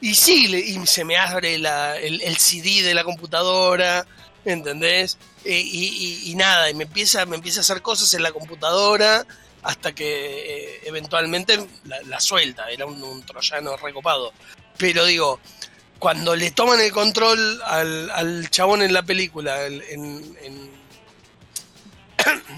Y 0.00 0.14
sí, 0.14 0.48
le- 0.48 0.58
y 0.60 0.84
se 0.86 1.04
me 1.04 1.16
abre 1.16 1.56
la- 1.58 1.96
el, 1.98 2.20
el 2.20 2.36
CD 2.36 2.82
de 2.82 2.94
la 2.94 3.04
computadora, 3.04 4.04
¿entendés? 4.44 5.18
Eh, 5.44 5.60
y, 5.60 5.84
y- 6.26 6.30
y 6.32 6.34
nada, 6.34 6.68
y 6.68 6.74
me 6.74 6.84
empieza, 6.84 7.24
me 7.26 7.36
empieza 7.36 7.60
a 7.60 7.62
hacer 7.62 7.80
cosas 7.80 8.12
en 8.14 8.22
la 8.22 8.32
computadora 8.32 9.24
hasta 9.62 9.94
que 9.94 10.04
eh, 10.04 10.80
eventualmente 10.84 11.56
la, 11.84 12.02
la 12.02 12.20
suelta, 12.20 12.68
era 12.70 12.86
un, 12.86 13.02
un 13.02 13.22
troyano 13.24 13.76
recopado. 13.76 14.32
Pero 14.76 15.04
digo, 15.06 15.38
cuando 16.04 16.36
le 16.36 16.50
toman 16.50 16.78
el 16.82 16.92
control 16.92 17.62
al, 17.64 18.10
al 18.10 18.50
chabón 18.50 18.82
en 18.82 18.92
la 18.92 19.02
película, 19.04 19.62
el- 19.64 19.80
en- 19.88 20.36
en, 20.42 20.70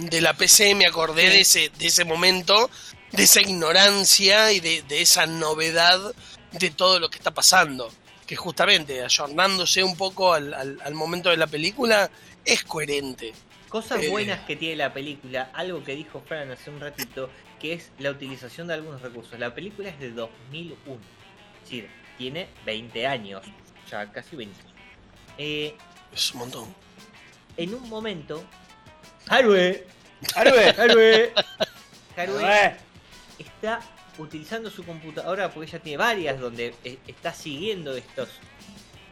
de 0.11 0.21
la 0.21 0.35
PC 0.35 0.75
me 0.75 0.85
acordé 0.85 1.31
de 1.31 1.43
ese, 1.43 1.71
de 1.79 1.87
ese 1.87 2.05
momento, 2.05 2.69
de 3.13 3.23
esa 3.23 3.41
ignorancia 3.41 4.51
y 4.51 4.59
de, 4.59 4.83
de 4.83 5.01
esa 5.01 5.27
novedad 5.27 6.13
de 6.51 6.71
todo 6.71 6.99
lo 6.99 7.09
que 7.09 7.19
está 7.19 7.31
pasando. 7.31 7.89
Que 8.27 8.35
justamente, 8.35 9.05
ayornándose 9.05 9.85
un 9.85 9.97
poco 9.97 10.35
al, 10.35 10.53
al- 10.53 10.81
al 10.85 10.95
momento 10.95 11.31
de 11.31 11.37
la 11.37 11.47
película, 11.47 12.11
es 12.45 12.65
coherente. 12.65 13.33
Cosas 13.69 14.03
Eh. 14.03 14.09
buenas 14.09 14.41
que 14.41 14.57
tiene 14.57 14.75
la 14.75 14.93
película, 14.93 15.51
algo 15.55 15.85
que 15.85 15.95
dijo 15.95 16.21
Fran 16.27 16.51
hace 16.51 16.69
un 16.69 16.81
ratito, 16.81 17.31
que 17.61 17.75
es 17.75 17.91
la 18.01 18.11
utilización 18.11 18.67
de 18.67 18.75
algunos 18.75 19.01
recursos. 19.03 19.39
La 19.39 19.55
película 19.55 19.89
es 19.91 20.01
de 20.01 20.11
2001, 20.11 20.99
es 20.99 21.63
decir, 21.63 21.89
tiene 22.19 22.49
20 22.65 23.07
años, 23.07 23.43
ya 23.91 24.11
casi 24.13 24.37
20. 24.37 24.59
Eh, 25.39 25.75
Es 26.13 26.33
un 26.33 26.41
montón. 26.41 26.75
en 27.57 27.75
un 27.75 27.89
momento, 27.89 28.45
Harue. 29.29 29.87
Harue, 30.35 30.71
Harue 30.79 31.33
Eh, 32.17 32.77
está 33.39 33.81
utilizando 34.19 34.71
su 34.71 34.83
computadora 34.85 35.51
porque 35.51 35.69
ella 35.69 35.79
tiene 35.81 35.99
varias 35.99 36.41
donde 36.41 36.75
eh, 36.85 36.99
está 37.07 37.35
siguiendo 37.35 37.95
estos 37.97 38.29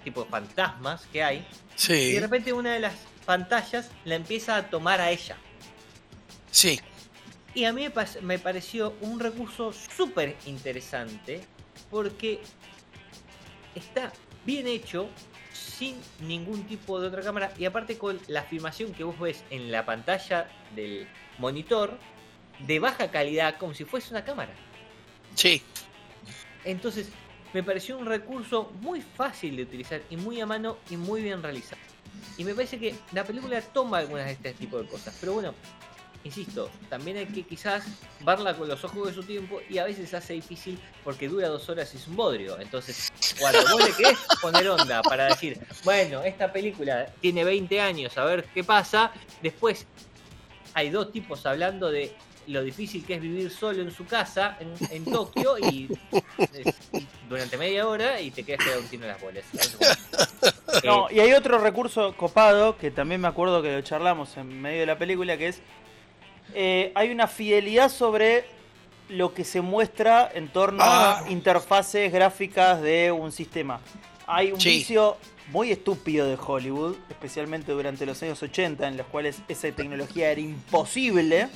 tipos 0.03 0.25
de 0.25 0.31
fantasmas 0.31 1.03
que 1.13 1.23
hay. 1.23 1.39
Y 1.39 1.45
Sí, 1.77 2.13
de 2.13 2.21
repente 2.21 2.53
una 2.53 2.73
de 2.75 2.81
las 2.81 2.95
pantallas 3.27 3.91
la 4.05 4.15
empieza 4.15 4.57
a 4.57 4.71
tomar 4.71 5.01
a 5.01 5.11
ella. 5.11 5.37
sí, 6.51 6.81
Y 7.55 7.65
a 7.65 7.73
mí 7.73 7.87
me 8.23 8.39
pareció 8.39 8.95
un 9.01 9.21
recurso 9.21 9.73
súper 9.73 10.37
interesante 10.47 11.43
porque 11.91 12.41
está 13.75 14.13
bien 14.45 14.67
hecho, 14.67 15.09
sin 15.53 15.97
ningún 16.21 16.65
tipo 16.65 17.01
de 17.01 17.09
otra 17.09 17.23
cámara 17.23 17.53
y 17.59 17.65
aparte 17.65 17.97
con 17.97 18.19
la 18.29 18.43
filmación 18.43 18.93
que 18.93 19.05
vos 19.05 19.19
ves 19.19 19.45
en 19.51 19.71
la 19.71 19.87
pantalla 19.87 20.49
del 20.75 21.09
monitor 21.39 21.99
de 22.61 22.79
baja 22.79 23.11
calidad 23.11 23.57
como 23.59 23.75
si 23.75 23.85
fuese 23.85 24.11
una 24.11 24.25
cámara. 24.25 24.53
sí. 25.35 25.63
Entonces 26.65 27.11
me 27.53 27.63
pareció 27.63 27.99
un 27.99 28.07
recurso 28.07 28.73
muy 28.81 29.03
fácil 29.03 29.57
de 29.57 29.63
utilizar 29.63 30.01
y 30.11 30.17
muy 30.17 30.41
a 30.41 30.47
mano 30.47 30.79
y 30.91 30.97
muy 30.97 31.23
bien 31.23 31.43
realizado. 31.43 31.81
Y 32.37 32.45
me 32.45 32.55
parece 32.55 32.79
que 32.79 32.95
la 33.13 33.23
película 33.25 33.61
toma 33.61 33.99
algunas 33.99 34.27
de 34.27 34.33
este 34.33 34.55
tipo 34.55 34.79
de 34.83 34.89
cosas. 34.89 35.17
Pero 35.21 35.35
bueno, 35.35 35.55
insisto, 36.25 36.71
también 36.89 37.19
hay 37.19 37.27
que 37.27 37.43
quizás 37.43 37.85
verla 38.21 38.57
con 38.57 38.67
los 38.67 38.83
ojos 38.83 39.09
de 39.09 39.15
su 39.15 39.23
tiempo 39.23 39.61
y 39.69 39.79
a 39.79 39.85
veces 39.85 40.13
hace 40.15 40.33
difícil 40.33 40.79
porque 41.05 41.29
dura 41.29 41.49
dos 41.49 41.69
horas 41.69 41.93
y 41.95 41.99
es 41.99 42.09
un 42.09 42.17
bodrio. 42.17 42.59
Entonces, 42.59 43.13
cuando 43.39 43.61
vos 43.71 43.85
le 43.85 43.95
querés 43.95 44.19
poner 44.41 44.69
onda 44.69 45.03
para 45.03 45.27
decir, 45.27 45.61
bueno, 45.85 46.23
esta 46.23 46.53
película 46.53 47.07
tiene 47.21 47.45
20 47.45 47.81
años, 47.81 48.17
a 48.19 48.25
ver 48.25 48.45
qué 48.55 48.65
pasa, 48.65 49.13
después 49.43 49.87
hay 50.73 50.91
dos 50.91 51.13
tipos 51.13 51.45
hablando 51.47 51.91
de 51.91 52.17
lo 52.47 52.63
difícil 52.63 53.05
que 53.07 53.15
es 53.15 53.21
vivir 53.21 53.51
solo 53.51 53.83
en 53.83 53.91
su 53.91 54.05
casa 54.07 54.59
en, 54.91 55.05
Tokio 55.05 55.57
y 55.59 55.89
durante 57.29 57.57
media 57.57 57.87
hora 57.87 58.21
y 58.21 58.31
te 58.31 58.43
quedas 58.43 58.65
quedado 58.65 58.81
un 58.81 58.89
tiro 58.89 59.05
en 59.05 59.09
las 59.09 59.21
bolas. 59.21 59.45
No, 60.85 61.07
y 61.11 61.21
hay 61.21 61.33
otro 61.33 61.59
recurso 61.59 62.15
copado 62.17 62.77
que 62.77 62.91
también 62.91 63.21
me 63.21 63.29
acuerdo 63.29 63.63
que 63.63 63.73
lo 63.73 63.81
charlamos 63.83 64.37
en 64.37 64.61
medio 64.61 64.81
de 64.81 64.87
la 64.87 64.99
película, 64.99 65.39
que 65.39 65.49
es 65.49 65.63
eh, 66.55 66.93
hay 66.95 67.11
una 67.11 67.27
fidelidad 67.27 67.91
sobre 67.91 68.45
lo 69.09 69.35
que 69.35 69.45
se 69.45 69.61
muestra 69.61 70.31
en 70.35 70.49
torno 70.49 70.83
Ah. 70.83 71.23
a 71.27 71.31
interfaces 71.31 72.11
gráficas 72.13 72.81
de 72.81 73.13
un 73.13 73.33
sistema. 73.33 73.81
Hay 74.27 74.53
un 74.53 74.61
Sí. 74.61 74.71
vicio 74.71 75.17
muy 75.51 75.71
estúpido 75.73 76.27
de 76.27 76.39
Hollywood, 76.43 76.97
especialmente 77.11 77.73
durante 77.73 78.07
los 78.07 78.23
años 78.23 78.43
80, 78.43 78.89
en 78.89 78.97
los 78.97 79.07
cuales 79.09 79.41
esa 79.49 79.71
tecnología 79.73 80.31
era 80.31 80.41
imposible, 80.41 81.49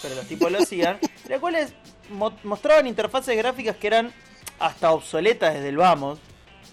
pero 0.00 0.14
los 0.14 0.26
tipos 0.26 0.50
lo 0.50 0.58
hacían, 0.58 0.98
en 1.24 1.30
los 1.30 1.40
cuales 1.40 1.74
mo- 2.10 2.32
mostraban 2.44 2.86
interfaces 2.86 3.36
gráficas 3.36 3.76
que 3.76 3.86
eran 3.88 4.12
hasta 4.58 4.90
obsoletas 4.92 5.52
desde 5.54 5.68
el 5.68 5.76
vamos. 5.76 6.18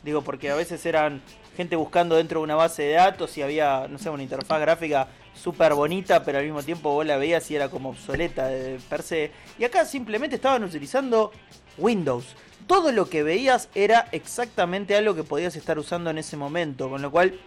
Digo, 0.04 0.22
porque 0.22 0.50
a 0.52 0.56
veces 0.56 0.86
eran 0.86 1.22
gente 1.58 1.76
buscando 1.76 2.16
dentro 2.16 2.40
de 2.40 2.44
una 2.46 2.56
base 2.56 2.84
de 2.84 2.94
datos 2.94 3.38
y 3.38 3.42
había, 3.42 3.88
no 3.90 3.98
sé, 4.00 4.10
una 4.10 4.24
interfaz 4.24 4.62
gráfica 4.62 5.08
súper 5.38 5.74
bonita, 5.74 6.24
pero 6.24 6.40
al 6.40 6.46
mismo 6.46 6.64
tiempo 6.64 6.92
vos 6.92 7.06
la 7.06 7.18
veías 7.18 7.50
y 7.52 7.56
era 7.56 7.70
como 7.70 7.90
obsoleta 7.90 8.48
de 8.48 8.80
per 8.90 9.04
se. 9.04 9.32
Y 9.58 9.64
acá 9.64 9.86
simplemente 9.86 10.36
estaban 10.36 10.64
utilizando 10.64 11.32
Windows. 11.78 12.36
Todo 12.66 12.92
lo 12.92 13.10
que 13.10 13.24
veías 13.24 13.70
era 13.76 14.08
exactamente 14.12 14.96
algo 14.96 15.16
que 15.16 15.24
podías 15.24 15.56
estar 15.56 15.80
usando 15.80 16.10
en 16.10 16.18
ese 16.18 16.36
momento, 16.36 16.90
con 16.90 17.02
lo 17.02 17.12
cual, 17.12 17.40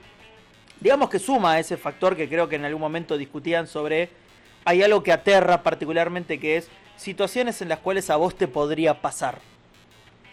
digamos 0.80 1.10
que 1.10 1.18
suma 1.18 1.52
a 1.52 1.58
ese 1.58 1.76
factor 1.76 2.16
que 2.16 2.28
creo 2.28 2.48
que 2.48 2.56
en 2.56 2.64
algún 2.64 2.80
momento 2.80 3.18
discutían 3.18 3.66
sobre, 3.66 4.08
hay 4.64 4.82
algo 4.82 5.02
que 5.02 5.12
aterra 5.12 5.62
particularmente 5.62 6.40
que 6.40 6.56
es 6.56 6.68
situaciones 6.96 7.60
en 7.60 7.68
las 7.68 7.80
cuales 7.80 8.08
a 8.08 8.16
vos 8.16 8.34
te 8.34 8.48
podría 8.48 9.02
pasar. 9.02 9.40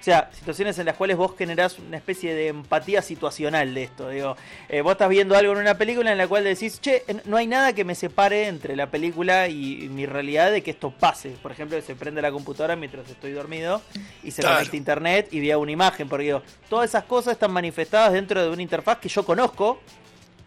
O 0.07 0.09
sea, 0.09 0.29
situaciones 0.31 0.79
en 0.79 0.85
las 0.85 0.95
cuales 0.95 1.17
vos 1.17 1.33
generás 1.37 1.79
una 1.79 1.97
especie 1.97 2.33
de 2.33 2.47
empatía 2.47 3.01
situacional 3.01 3.73
de 3.73 3.83
esto. 3.83 4.07
Digo, 4.07 4.37
eh, 4.69 4.79
vos 4.79 4.93
estás 4.93 5.09
viendo 5.09 5.35
algo 5.35 5.51
en 5.51 5.59
una 5.59 5.77
película 5.77 6.09
en 6.13 6.17
la 6.17 6.29
cual 6.29 6.45
decís, 6.45 6.79
che, 6.79 7.03
no 7.25 7.35
hay 7.35 7.45
nada 7.45 7.73
que 7.73 7.83
me 7.83 7.93
separe 7.93 8.47
entre 8.47 8.77
la 8.77 8.89
película 8.89 9.49
y 9.49 9.89
mi 9.91 10.05
realidad 10.05 10.49
de 10.49 10.63
que 10.63 10.71
esto 10.71 10.91
pase. 10.91 11.31
Por 11.31 11.51
ejemplo, 11.51 11.75
que 11.77 11.81
se 11.83 11.93
prende 11.93 12.21
la 12.21 12.31
computadora 12.31 12.77
mientras 12.77 13.09
estoy 13.09 13.33
dormido 13.33 13.81
y 14.23 14.31
se 14.31 14.43
Claro. 14.43 14.55
conecta 14.55 14.75
a 14.75 14.77
internet 14.77 15.27
y 15.31 15.41
vea 15.41 15.57
una 15.57 15.71
imagen. 15.73 16.07
Porque 16.07 16.23
digo, 16.27 16.41
todas 16.69 16.87
esas 16.89 17.03
cosas 17.03 17.33
están 17.33 17.51
manifestadas 17.51 18.13
dentro 18.13 18.41
de 18.41 18.49
una 18.49 18.61
interfaz 18.61 18.99
que 18.99 19.09
yo 19.09 19.25
conozco 19.25 19.81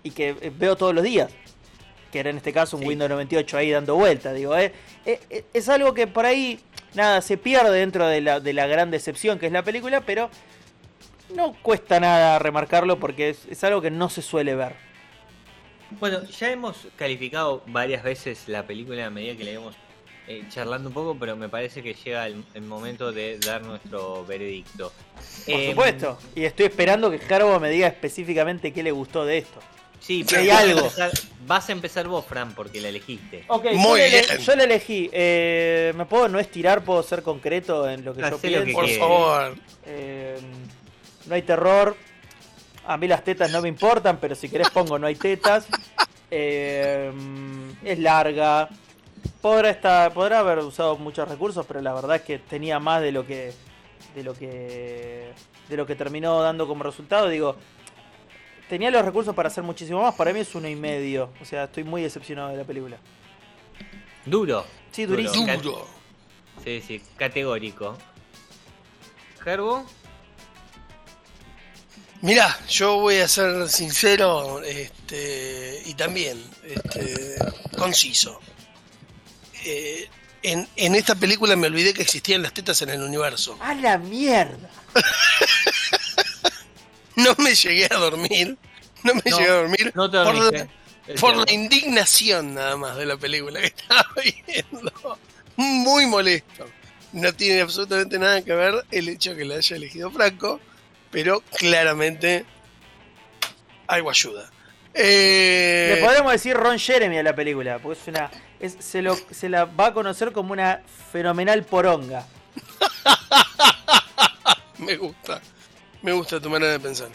y 0.02 0.10
que 0.12 0.36
eh, 0.40 0.50
veo 0.56 0.74
todos 0.74 0.94
los 0.94 1.04
días. 1.04 1.30
Que 2.10 2.18
era 2.20 2.30
en 2.30 2.38
este 2.38 2.52
caso 2.52 2.76
un 2.78 2.82
Sí. 2.82 2.88
Windows 2.88 3.10
98 3.10 3.56
ahí 3.58 3.70
dando 3.70 3.94
vuelta. 3.94 4.32
Digo, 4.32 4.56
eh, 4.56 4.72
eh, 5.04 5.44
es 5.52 5.68
algo 5.68 5.92
que 5.94 6.06
por 6.08 6.24
ahí, 6.26 6.58
nada, 6.94 7.20
se 7.22 7.36
pierde 7.38 7.70
dentro 7.78 8.06
de 8.06 8.20
la, 8.20 8.40
de 8.40 8.52
la 8.52 8.66
gran 8.66 8.90
decepción 8.90 9.38
que 9.38 9.46
es 9.46 9.52
la 9.52 9.62
película, 9.62 10.00
pero 10.02 10.30
no 11.34 11.54
cuesta 11.62 12.00
nada 12.00 12.38
remarcarlo 12.38 12.98
porque 12.98 13.30
es, 13.30 13.46
es 13.48 13.62
algo 13.64 13.80
que 13.80 13.90
no 13.90 14.08
se 14.08 14.22
suele 14.22 14.54
ver. 14.54 14.74
bueno, 15.90 16.22
ya 16.24 16.50
hemos 16.50 16.88
calificado 16.96 17.62
varias 17.66 18.02
veces 18.02 18.44
la 18.48 18.66
película 18.66 19.06
a 19.06 19.10
medida 19.10 19.36
que 19.36 19.44
la 19.44 19.50
íbamos 19.52 19.76
eh, 20.28 20.44
charlando 20.48 20.88
un 20.88 20.94
poco, 20.94 21.16
pero 21.18 21.34
me 21.36 21.48
parece 21.48 21.82
que 21.82 21.94
llega 21.94 22.26
el, 22.26 22.44
el 22.54 22.62
momento 22.62 23.10
de 23.12 23.38
dar 23.40 23.62
nuestro 23.62 24.24
veredicto. 24.24 24.92
Por 25.50 25.60
Em, 25.60 25.70
supuesto. 25.70 26.18
Y 26.36 26.44
estoy 26.44 26.66
esperando 26.66 27.10
que 27.10 27.18
Jarbo 27.18 27.58
me 27.58 27.70
diga 27.70 27.88
específicamente 27.88 28.72
qué 28.72 28.82
le 28.82 28.92
gustó 28.92 29.24
de 29.24 29.38
esto. 29.38 29.60
Sí, 30.00 30.24
Que 30.24 30.36
hay 30.38 30.48
vas 30.48 30.56
a 30.56 30.60
algo. 30.62 30.80
empezar- 30.80 31.12
vas 31.46 31.68
a 31.68 31.72
empezar 31.72 32.08
vos, 32.08 32.24
Fran, 32.24 32.54
porque 32.54 32.80
la 32.80 32.88
elegiste. 32.88 33.44
Ok, 33.48 33.66
Muy 33.74 34.00
yo, 34.00 34.06
le, 34.06 34.08
bien. 34.10 34.24
yo 34.38 34.56
le 34.56 34.64
elegí. 34.64 35.10
Eh, 35.12 35.92
¿Me 35.96 36.06
puedo 36.06 36.28
no 36.28 36.38
estirar? 36.38 36.82
¿Puedo 36.84 37.02
ser 37.02 37.22
concreto 37.22 37.88
en 37.88 38.04
lo 38.04 38.14
que 38.14 38.22
yo 38.22 38.40
que 38.40 38.48
pienso? 38.48 38.72
Por 38.74 38.88
favor. 38.90 39.54
Eh, 39.86 40.38
no 41.26 41.34
hay 41.34 41.42
terror. 41.42 41.96
A 42.86 42.96
mí 42.96 43.06
las 43.06 43.22
tetas 43.22 43.52
no 43.52 43.60
me 43.60 43.68
importan, 43.68 44.18
pero 44.18 44.34
si 44.34 44.48
querés 44.48 44.70
pongo 44.70 44.98
no 44.98 45.06
hay 45.06 45.14
tetas. 45.16 45.66
Eh, 46.30 47.12
es 47.84 47.98
larga. 47.98 48.68
Podrá, 49.42 49.70
estar, 49.70 50.12
podrá 50.12 50.38
haber 50.40 50.58
usado 50.60 50.96
muchos 50.96 51.28
recursos, 51.28 51.64
pero 51.66 51.80
la 51.80 51.92
verdad 51.92 52.16
es 52.16 52.22
que 52.22 52.38
tenía 52.38 52.78
más 52.78 53.02
de 53.02 53.12
lo 53.12 53.26
que 53.26 53.52
de 54.14 54.24
lo 54.24 54.34
que 54.34 55.30
de 55.68 55.76
lo 55.76 55.86
que 55.86 55.94
terminó 55.94 56.40
dando 56.40 56.66
como 56.66 56.82
resultado. 56.84 57.28
Digo, 57.28 57.56
tenía 58.70 58.90
los 58.92 59.04
recursos 59.04 59.34
para 59.34 59.48
hacer 59.48 59.64
muchísimo 59.64 60.00
más. 60.00 60.14
Para 60.14 60.32
mí 60.32 60.40
es 60.40 60.54
uno 60.54 60.68
y 60.68 60.76
medio. 60.76 61.32
O 61.42 61.44
sea, 61.44 61.64
estoy 61.64 61.82
muy 61.84 62.02
decepcionado 62.02 62.50
de 62.50 62.56
la 62.56 62.64
película. 62.64 62.96
Duro. 64.24 64.64
Sí, 64.92 65.04
Duro. 65.04 65.22
durísimo. 65.22 65.56
Duro. 65.56 65.88
Sí, 66.64 66.82
sí, 66.86 67.02
categórico. 67.16 67.98
Gerbo, 69.42 69.84
Mirá, 72.22 72.58
yo 72.68 72.98
voy 72.98 73.16
a 73.16 73.26
ser 73.26 73.68
sincero 73.70 74.62
este, 74.62 75.82
y 75.86 75.94
también 75.94 76.38
este, 76.64 77.34
conciso. 77.78 78.38
Eh, 79.64 80.06
en, 80.42 80.68
en 80.76 80.94
esta 80.94 81.14
película 81.14 81.56
me 81.56 81.68
olvidé 81.68 81.94
que 81.94 82.02
existían 82.02 82.42
las 82.42 82.52
tetas 82.52 82.82
en 82.82 82.90
el 82.90 83.00
universo. 83.00 83.56
¡A 83.60 83.74
la 83.74 83.96
mierda! 83.96 84.70
No 87.24 87.34
me 87.38 87.54
llegué 87.54 87.86
a 87.90 87.96
dormir. 87.96 88.56
No 89.02 89.14
me 89.14 89.22
No, 89.26 89.38
llegué 89.38 89.50
a 89.50 89.54
dormir 89.54 89.92
no 89.94 90.10
te 90.10 90.18
por, 90.22 90.34
la, 90.34 90.68
por 91.20 91.36
la 91.36 91.52
indignación 91.52 92.54
nada 92.54 92.76
más 92.76 92.96
de 92.96 93.06
la 93.06 93.16
película 93.16 93.60
que 93.60 93.66
estaba 93.76 94.06
viendo. 94.46 95.18
Muy 95.56 96.06
molesto. 96.06 96.66
No 97.12 97.32
tiene 97.34 97.60
absolutamente 97.62 98.18
nada 98.18 98.42
que 98.42 98.52
ver 98.54 98.84
el 98.90 99.08
hecho 99.08 99.34
que 99.34 99.44
la 99.44 99.56
haya 99.56 99.76
elegido 99.76 100.10
Franco, 100.10 100.60
pero 101.10 101.40
claramente 101.58 102.44
algo 103.88 104.10
ayuda. 104.10 104.50
Eh, 104.94 105.94
Le 105.96 106.04
podemos 106.04 106.32
decir 106.32 106.56
Ron 106.56 106.78
Jeremy 106.78 107.18
a 107.18 107.22
la 107.22 107.34
película, 107.34 107.78
porque 107.78 108.00
es 108.00 108.08
una. 108.08 108.30
es- 108.60 108.76
se, 108.80 109.02
lo, 109.02 109.16
se 109.30 109.48
la 109.48 109.64
va 109.64 109.86
a 109.86 109.94
conocer 109.94 110.32
como 110.32 110.52
una 110.52 110.82
fenomenal 111.12 111.64
poronga. 111.64 112.26
Me 114.78 114.96
gusta. 114.96 115.40
Me 116.02 116.12
gusta 116.12 116.40
tu 116.40 116.48
manera 116.50 116.72
de 116.72 116.80
pensar. 116.80 117.08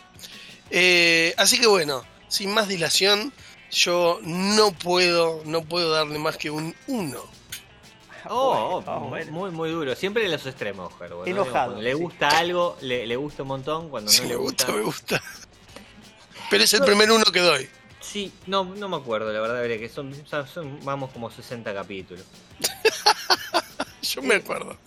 Eh, 0.69 1.33
así 1.37 1.59
que 1.59 1.67
bueno, 1.67 2.03
sin 2.27 2.51
más 2.53 2.67
dilación, 2.67 3.31
yo 3.71 4.19
no 4.23 4.71
puedo, 4.71 5.41
no 5.45 5.61
puedo 5.63 5.91
darle 5.91 6.19
más 6.19 6.37
que 6.37 6.49
un 6.49 6.75
1. 6.87 7.19
Oh, 8.27 8.81
Bueno, 8.81 8.91
oh, 8.91 9.09
bueno. 9.09 9.31
muy, 9.31 9.51
muy 9.51 9.69
duro. 9.69 9.95
Siempre 9.95 10.25
en 10.25 10.31
los 10.31 10.45
extremos. 10.45 10.91
¿no? 10.99 11.25
Enojado, 11.25 11.73
Cuando 11.73 11.81
le 11.81 11.93
sí. 11.93 11.97
gusta 12.01 12.29
algo, 12.29 12.77
le, 12.81 13.05
le 13.05 13.15
gusta 13.15 13.43
un 13.43 13.49
montón. 13.49 13.89
Cuando 13.89 14.09
Si 14.11 14.17
no 14.21 14.23
me 14.23 14.29
le 14.29 14.35
gusta, 14.37 14.65
gusta. 14.65 14.77
me 14.77 14.81
gusta. 14.83 15.23
Pero 16.49 16.63
es 16.63 16.73
el 16.73 16.81
primer 16.83 17.11
uno 17.11 17.23
que 17.25 17.39
doy. 17.39 17.69
Sí, 17.99 18.31
no, 18.47 18.63
no 18.65 18.87
me 18.89 18.97
acuerdo, 18.97 19.31
la 19.33 19.39
verdad, 19.41 19.59
habría 19.59 19.79
que 19.79 19.89
son, 19.89 20.13
son- 20.27 20.47
son- 20.47 20.79
vamos 20.85 21.11
como 21.11 21.29
60 21.31 21.73
capítulos. 21.73 22.23
Yo 24.01 24.21
me 24.21 24.35
acuerdo. 24.35 24.77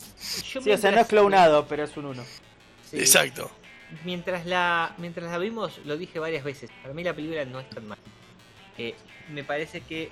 Yo 0.53 0.61
Sí, 0.63 0.71
o 0.71 0.79
sea, 0.79 0.91
no 0.93 1.01
es 1.01 1.07
clonado, 1.09 1.67
pero 1.67 1.85
es 1.85 1.97
un 1.97 2.07
uno. 2.07 2.25
Sí. 2.91 2.99
Exacto. 2.99 3.51
Mientras 4.05 4.47
la, 4.47 4.95
mientras 4.99 5.31
la 5.31 5.39
vimos, 5.39 5.81
lo 5.85 5.97
dije 5.97 6.19
varias 6.19 6.45
veces, 6.45 6.71
para 6.83 6.93
mí 6.95 7.03
la 7.03 7.15
película 7.15 7.45
no 7.45 7.61
es 7.61 7.71
tan 7.71 7.87
mala. 7.87 8.03
Eh, 8.77 8.95
me 9.31 9.45
parece 9.45 9.81
que 9.81 10.11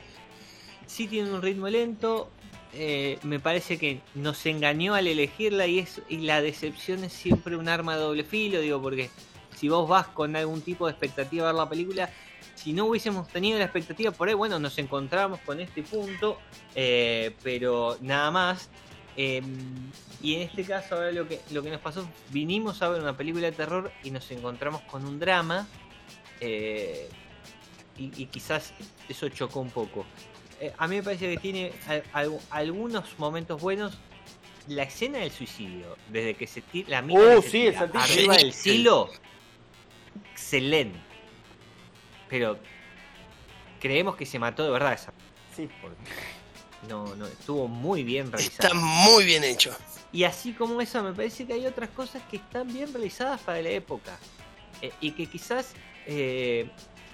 sí 0.86 1.06
tiene 1.06 1.30
un 1.30 1.42
ritmo 1.42 1.68
lento, 1.68 2.30
eh, 2.72 3.18
me 3.22 3.40
parece 3.40 3.78
que 3.78 4.00
nos 4.14 4.44
engañó 4.46 4.94
al 4.94 5.06
elegirla 5.06 5.66
y, 5.66 5.78
es, 5.78 6.02
y 6.08 6.18
la 6.18 6.42
decepción 6.42 7.04
es 7.04 7.12
siempre 7.12 7.56
un 7.56 7.68
arma 7.68 7.96
de 7.96 8.02
doble 8.02 8.24
filo, 8.24 8.60
digo, 8.60 8.80
porque 8.80 9.10
si 9.54 9.68
vos 9.68 9.88
vas 9.88 10.06
con 10.08 10.36
algún 10.36 10.60
tipo 10.60 10.86
de 10.86 10.92
expectativa 10.92 11.48
a 11.48 11.52
ver 11.52 11.58
la 11.58 11.68
película, 11.68 12.10
si 12.54 12.72
no 12.72 12.86
hubiésemos 12.86 13.28
tenido 13.28 13.58
la 13.58 13.64
expectativa 13.64 14.10
por 14.10 14.28
ahí, 14.28 14.34
bueno, 14.34 14.58
nos 14.58 14.78
encontramos 14.78 15.40
con 15.40 15.60
este 15.60 15.82
punto, 15.82 16.38
eh, 16.74 17.34
pero 17.42 17.96
nada 18.00 18.30
más. 18.30 18.70
Eh, 19.16 19.42
y 20.26 20.34
en 20.36 20.42
este 20.42 20.64
caso, 20.64 20.94
ahora 20.96 21.12
lo 21.12 21.28
que, 21.28 21.40
lo 21.50 21.62
que 21.62 21.70
nos 21.70 21.80
pasó, 21.80 22.08
vinimos 22.30 22.80
a 22.82 22.88
ver 22.88 23.00
una 23.02 23.16
película 23.16 23.46
de 23.50 23.52
terror 23.56 23.92
y 24.02 24.10
nos 24.10 24.30
encontramos 24.30 24.82
con 24.82 25.04
un 25.06 25.18
drama. 25.18 25.66
eh, 26.40 27.08
y, 27.98 28.22
y 28.22 28.26
quizás 28.26 28.72
eso 29.08 29.28
chocó 29.30 29.60
un 29.60 29.70
poco. 29.70 30.04
Eh, 30.60 30.72
a 30.76 30.86
mí 30.88 30.96
me 30.96 31.02
parece 31.02 31.30
que 31.32 31.38
tiene 31.38 31.72
al- 31.88 32.02
al- 32.12 32.38
algunos 32.50 33.18
momentos 33.18 33.60
buenos. 33.60 33.96
La 34.68 34.82
escena 34.82 35.18
del 35.18 35.30
suicidio, 35.30 35.96
desde 36.10 36.34
que 36.34 36.46
se 36.46 36.60
tira 36.60 36.88
la 36.90 37.02
mina 37.02 37.20
Uh, 37.38 37.40
sí, 37.42 37.50
tira 37.50 37.88
arriba 37.94 38.36
del 38.36 38.52
silo, 38.52 39.08
excelente. 40.32 40.98
Pero 42.28 42.58
creemos 43.80 44.16
que 44.16 44.26
se 44.26 44.38
mató 44.38 44.64
de 44.64 44.70
verdad 44.70 44.92
esa. 44.92 45.12
Sí. 45.54 45.68
porque 45.80 45.96
No, 46.88 47.14
no, 47.14 47.26
estuvo 47.26 47.68
muy 47.68 48.02
bien 48.02 48.30
realizado. 48.32 48.68
Está 48.68 48.74
muy 48.74 49.24
bien 49.24 49.44
hecho. 49.44 49.74
Y 50.12 50.24
así 50.24 50.52
como 50.52 50.80
eso, 50.80 51.02
me 51.02 51.12
parece 51.12 51.46
que 51.46 51.52
hay 51.54 51.66
otras 51.66 51.90
cosas 51.90 52.22
que 52.30 52.36
están 52.36 52.68
bien 52.72 52.92
realizadas 52.92 53.40
para 53.40 53.60
la 53.60 53.70
época. 53.70 54.16
Eh, 54.82 54.92
y 55.00 55.10
que 55.12 55.26
quizás, 55.26 55.72
eh, 56.06 56.70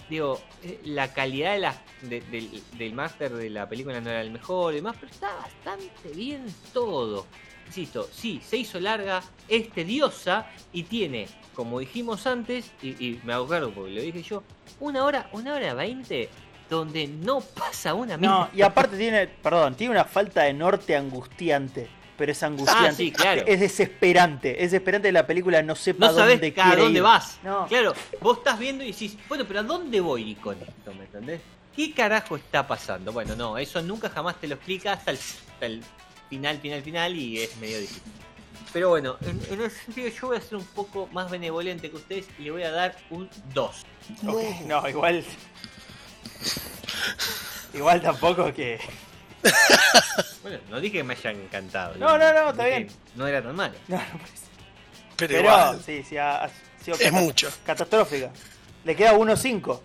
digo, 0.09 0.41
eh, 0.63 0.81
la 0.85 1.13
calidad 1.13 1.53
de 1.55 1.59
la, 1.59 1.75
de- 2.03 2.21
del, 2.21 2.63
del 2.77 2.93
máster 2.95 3.33
de 3.33 3.51
la 3.51 3.69
película 3.69 4.01
no 4.01 4.11
era 4.11 4.21
el 4.21 4.31
mejor 4.31 4.73
y 4.73 4.77
demás, 4.77 4.97
pero 5.01 5.11
está 5.11 5.35
bastante 5.37 6.11
bien 6.15 6.45
todo. 6.73 7.27
Insisto, 7.67 8.09
sí, 8.13 8.41
se 8.45 8.59
hizo 8.59 8.79
larga, 8.79 9.23
es 9.49 9.71
tediosa 9.71 10.47
y 10.73 10.83
tiene, 10.83 11.27
como 11.55 11.79
dijimos 11.79 12.27
antes, 12.27 12.71
y, 12.83 12.89
y 13.03 13.21
me 13.25 13.33
hago 13.33 13.49
cargo 13.49 13.71
porque 13.73 13.93
lo 13.93 14.03
dije 14.03 14.23
yo, 14.23 14.43
una 14.81 15.05
hora, 15.05 15.31
una 15.33 15.55
hora 15.55 15.73
veinte 15.73 16.29
donde 16.69 17.07
no 17.07 17.41
pasa 17.41 17.95
una 17.95 18.17
No, 18.19 18.41
mierda. 18.41 18.51
y 18.55 18.63
aparte 18.63 18.97
tiene, 18.99 19.27
perdón, 19.27 19.75
tiene 19.75 19.93
una 19.93 20.05
falta 20.05 20.43
de 20.43 20.53
norte 20.53 20.95
angustiante. 20.97 21.89
Pero 22.23 22.31
es 22.31 22.43
angustiante. 22.45 22.89
Ah, 22.89 22.93
sí, 22.93 23.11
claro. 23.11 23.43
Es 23.49 23.59
desesperante. 23.59 24.51
Es 24.63 24.71
desesperante 24.71 25.11
la 25.11 25.27
película 25.27 25.61
no 25.61 25.75
sepa 25.75 26.07
No 26.07 26.15
sabes 26.15 26.41
dónde 26.41 26.55
a 26.63 26.77
dónde 26.77 26.99
ir. 26.99 27.03
vas. 27.03 27.41
No. 27.43 27.67
Claro, 27.67 27.95
vos 28.21 28.39
estás 28.39 28.61
viendo 28.61 28.85
y 28.85 28.93
decís, 28.93 29.17
bueno, 29.29 29.45
pero 29.45 29.59
¿a 29.59 29.63
dónde 29.65 30.01
voy 30.01 30.37
con 30.37 30.55
esto? 30.63 30.95
¿Me 30.97 31.07
entendés? 31.07 31.41
¿Qué 31.75 31.93
carajo 31.93 32.37
está 32.37 32.65
pasando? 32.65 33.11
Bueno, 33.13 33.35
no, 33.35 33.59
eso 33.59 33.83
nunca 33.83 34.09
jamás 34.09 34.37
te 34.41 34.47
lo 34.47 34.55
explica 34.55 34.93
hasta 34.93 35.11
el, 35.11 35.19
hasta 35.19 35.67
el 35.67 35.83
final, 36.31 36.59
final, 36.59 36.83
final 36.83 37.17
y 37.17 37.41
es 37.41 37.57
medio 37.57 37.81
difícil. 37.81 38.03
Pero 38.73 38.91
bueno, 38.91 39.17
en, 39.23 39.41
en 39.53 39.63
ese 39.63 39.85
sentido 39.87 40.09
yo 40.21 40.29
voy 40.29 40.37
a 40.37 40.41
ser 40.43 40.59
un 40.59 40.65
poco 40.67 41.09
más 41.09 41.29
benevolente 41.29 41.91
que 41.91 41.97
ustedes 41.97 42.27
y 42.39 42.43
le 42.45 42.51
voy 42.53 42.63
a 42.63 42.71
dar 42.71 42.97
un 43.11 43.29
2. 43.53 43.83
Ok, 44.29 44.43
No, 44.67 44.89
igual. 44.89 45.25
Igual 47.75 48.01
tampoco 48.01 48.55
que. 48.55 48.79
Bueno, 50.43 50.59
no 50.71 50.81
dije 50.81 50.99
que 50.99 51.05
me 51.05 51.15
hayan 51.15 51.37
encantado. 51.37 51.95
No, 51.99 52.19
no, 52.19 52.33
no, 52.33 52.51
está 52.51 52.67
bien. 52.67 52.89
No 53.15 53.27
era 53.27 53.43
tan 53.43 53.55
malo. 53.55 53.75
No, 53.89 53.97
no 53.97 54.19
parece. 54.19 54.47
Pero, 55.17 55.29
Pero 55.29 55.41
igual, 55.41 55.83
sí, 55.85 56.03
sí, 56.09 56.17
ha, 56.17 56.45
ha 56.45 56.51
sido 56.83 56.97
es 56.99 57.13
mucho. 57.13 57.49
catastrófica. 57.65 58.31
Le 58.85 58.97
queda 58.97 59.15
1-5. 59.15 59.81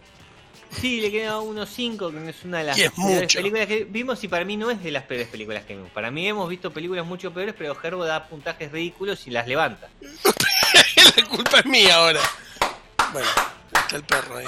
Sí, 0.72 1.00
le 1.00 1.12
queda 1.12 1.38
1.5, 1.39 2.12
que 2.12 2.20
no 2.20 2.30
es 2.30 2.43
una 2.43 2.58
de 2.60 2.63
las 2.65 2.78
peores 2.78 3.34
películas 3.34 3.67
que 3.67 3.84
vimos 3.86 4.24
y 4.24 4.28
para 4.28 4.43
mí 4.46 4.58
no 4.58 4.70
es 4.70 4.84
de 4.84 4.91
las 4.91 5.04
peores 5.04 5.28
películas 5.28 5.63
que 5.63 5.76
vimos. 5.76 5.91
Para 5.91 6.12
mí 6.12 6.28
hemos 6.28 6.50
visto 6.50 6.72
películas 6.72 7.06
mucho 7.06 7.32
peores, 7.34 7.56
pero 7.58 7.76
Gerbo 7.76 8.04
da 8.06 8.28
puntajes 8.28 8.72
ridículos 8.72 9.28
y 9.28 9.32
las 9.32 9.48
levanta. 9.48 9.89
la 11.15 11.26
culpa 11.30 11.60
es 11.60 11.65
mía 11.65 11.96
ahora. 11.96 12.20
Bueno, 13.13 13.28
está 13.74 13.96
el 13.96 14.04
perro 14.04 14.38
ahí. 14.38 14.46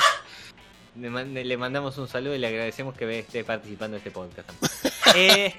Le 0.95 1.57
mandamos 1.57 1.97
un 1.97 2.07
saludo 2.07 2.35
y 2.35 2.39
le 2.39 2.47
agradecemos 2.47 2.95
que 2.97 3.19
esté 3.19 3.43
participando 3.45 3.95
en 3.95 3.99
este 3.99 4.11
podcast. 4.11 4.49
Eh, 5.15 5.55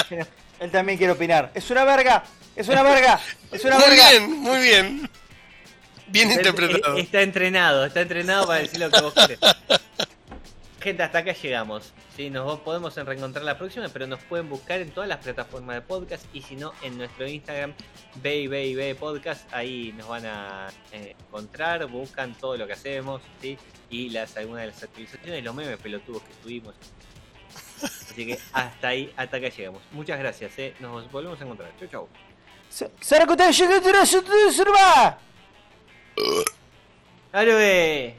Él 0.60 0.70
también 0.70 0.96
quiere 0.98 1.12
opinar. 1.12 1.50
¡Es 1.54 1.70
una 1.70 1.84
verga! 1.84 2.24
¡Es 2.54 2.68
una 2.68 2.82
verga! 2.82 3.20
¡Es 3.52 3.64
una 3.64 3.78
Muy 3.78 3.88
verga! 3.88 4.10
bien, 4.10 4.30
muy 4.40 4.58
bien. 4.60 5.10
Bien 6.08 6.30
interpretado. 6.30 6.96
eh, 6.96 7.00
Está 7.00 7.20
entrenado, 7.22 7.84
está 7.84 8.00
entrenado 8.00 8.46
para 8.46 8.60
decir 8.60 8.80
lo 8.80 8.90
que 8.90 9.00
vos 9.00 9.12
querés. 9.14 9.38
Gente, 10.80 11.02
hasta 11.02 11.18
acá 11.18 11.32
llegamos. 11.32 11.92
Sí, 12.16 12.30
nos 12.30 12.60
podemos 12.60 12.94
reencontrar 12.94 13.44
la 13.44 13.58
próxima, 13.58 13.88
pero 13.88 14.06
nos 14.06 14.20
pueden 14.20 14.48
buscar 14.48 14.80
en 14.80 14.90
todas 14.92 15.08
las 15.08 15.18
plataformas 15.18 15.74
de 15.76 15.82
podcast 15.82 16.24
y 16.32 16.40
si 16.42 16.54
no, 16.54 16.72
en 16.82 16.96
nuestro 16.96 17.26
Instagram, 17.26 17.74
BayBayBay 18.22 18.94
Podcast. 18.94 19.52
Ahí 19.52 19.92
nos 19.98 20.06
van 20.08 20.24
a 20.26 20.68
eh, 20.92 21.14
encontrar, 21.18 21.84
buscan 21.86 22.34
todo 22.34 22.56
lo 22.56 22.66
que 22.68 22.74
hacemos 22.74 23.20
¿sí? 23.42 23.58
y 23.90 24.10
las 24.10 24.36
algunas 24.36 24.62
de 24.62 24.66
las 24.68 24.82
actualizaciones, 24.82 25.42
los 25.44 25.54
memes 25.54 25.76
pelotudos 25.78 26.22
que 26.22 26.32
tuvimos. 26.42 26.74
Así 28.16 28.26
que 28.26 28.38
hasta 28.54 28.88
ahí, 28.88 29.12
hasta 29.14 29.36
acá 29.36 29.50
llegamos. 29.50 29.82
Muchas 29.92 30.18
gracias, 30.18 30.58
¿eh? 30.58 30.74
nos 30.80 31.12
volvemos 31.12 31.38
a 31.38 31.44
encontrar. 31.44 31.70
Chau, 31.78 31.86
chau. 31.86 32.08
¡Aloe! 37.30 38.14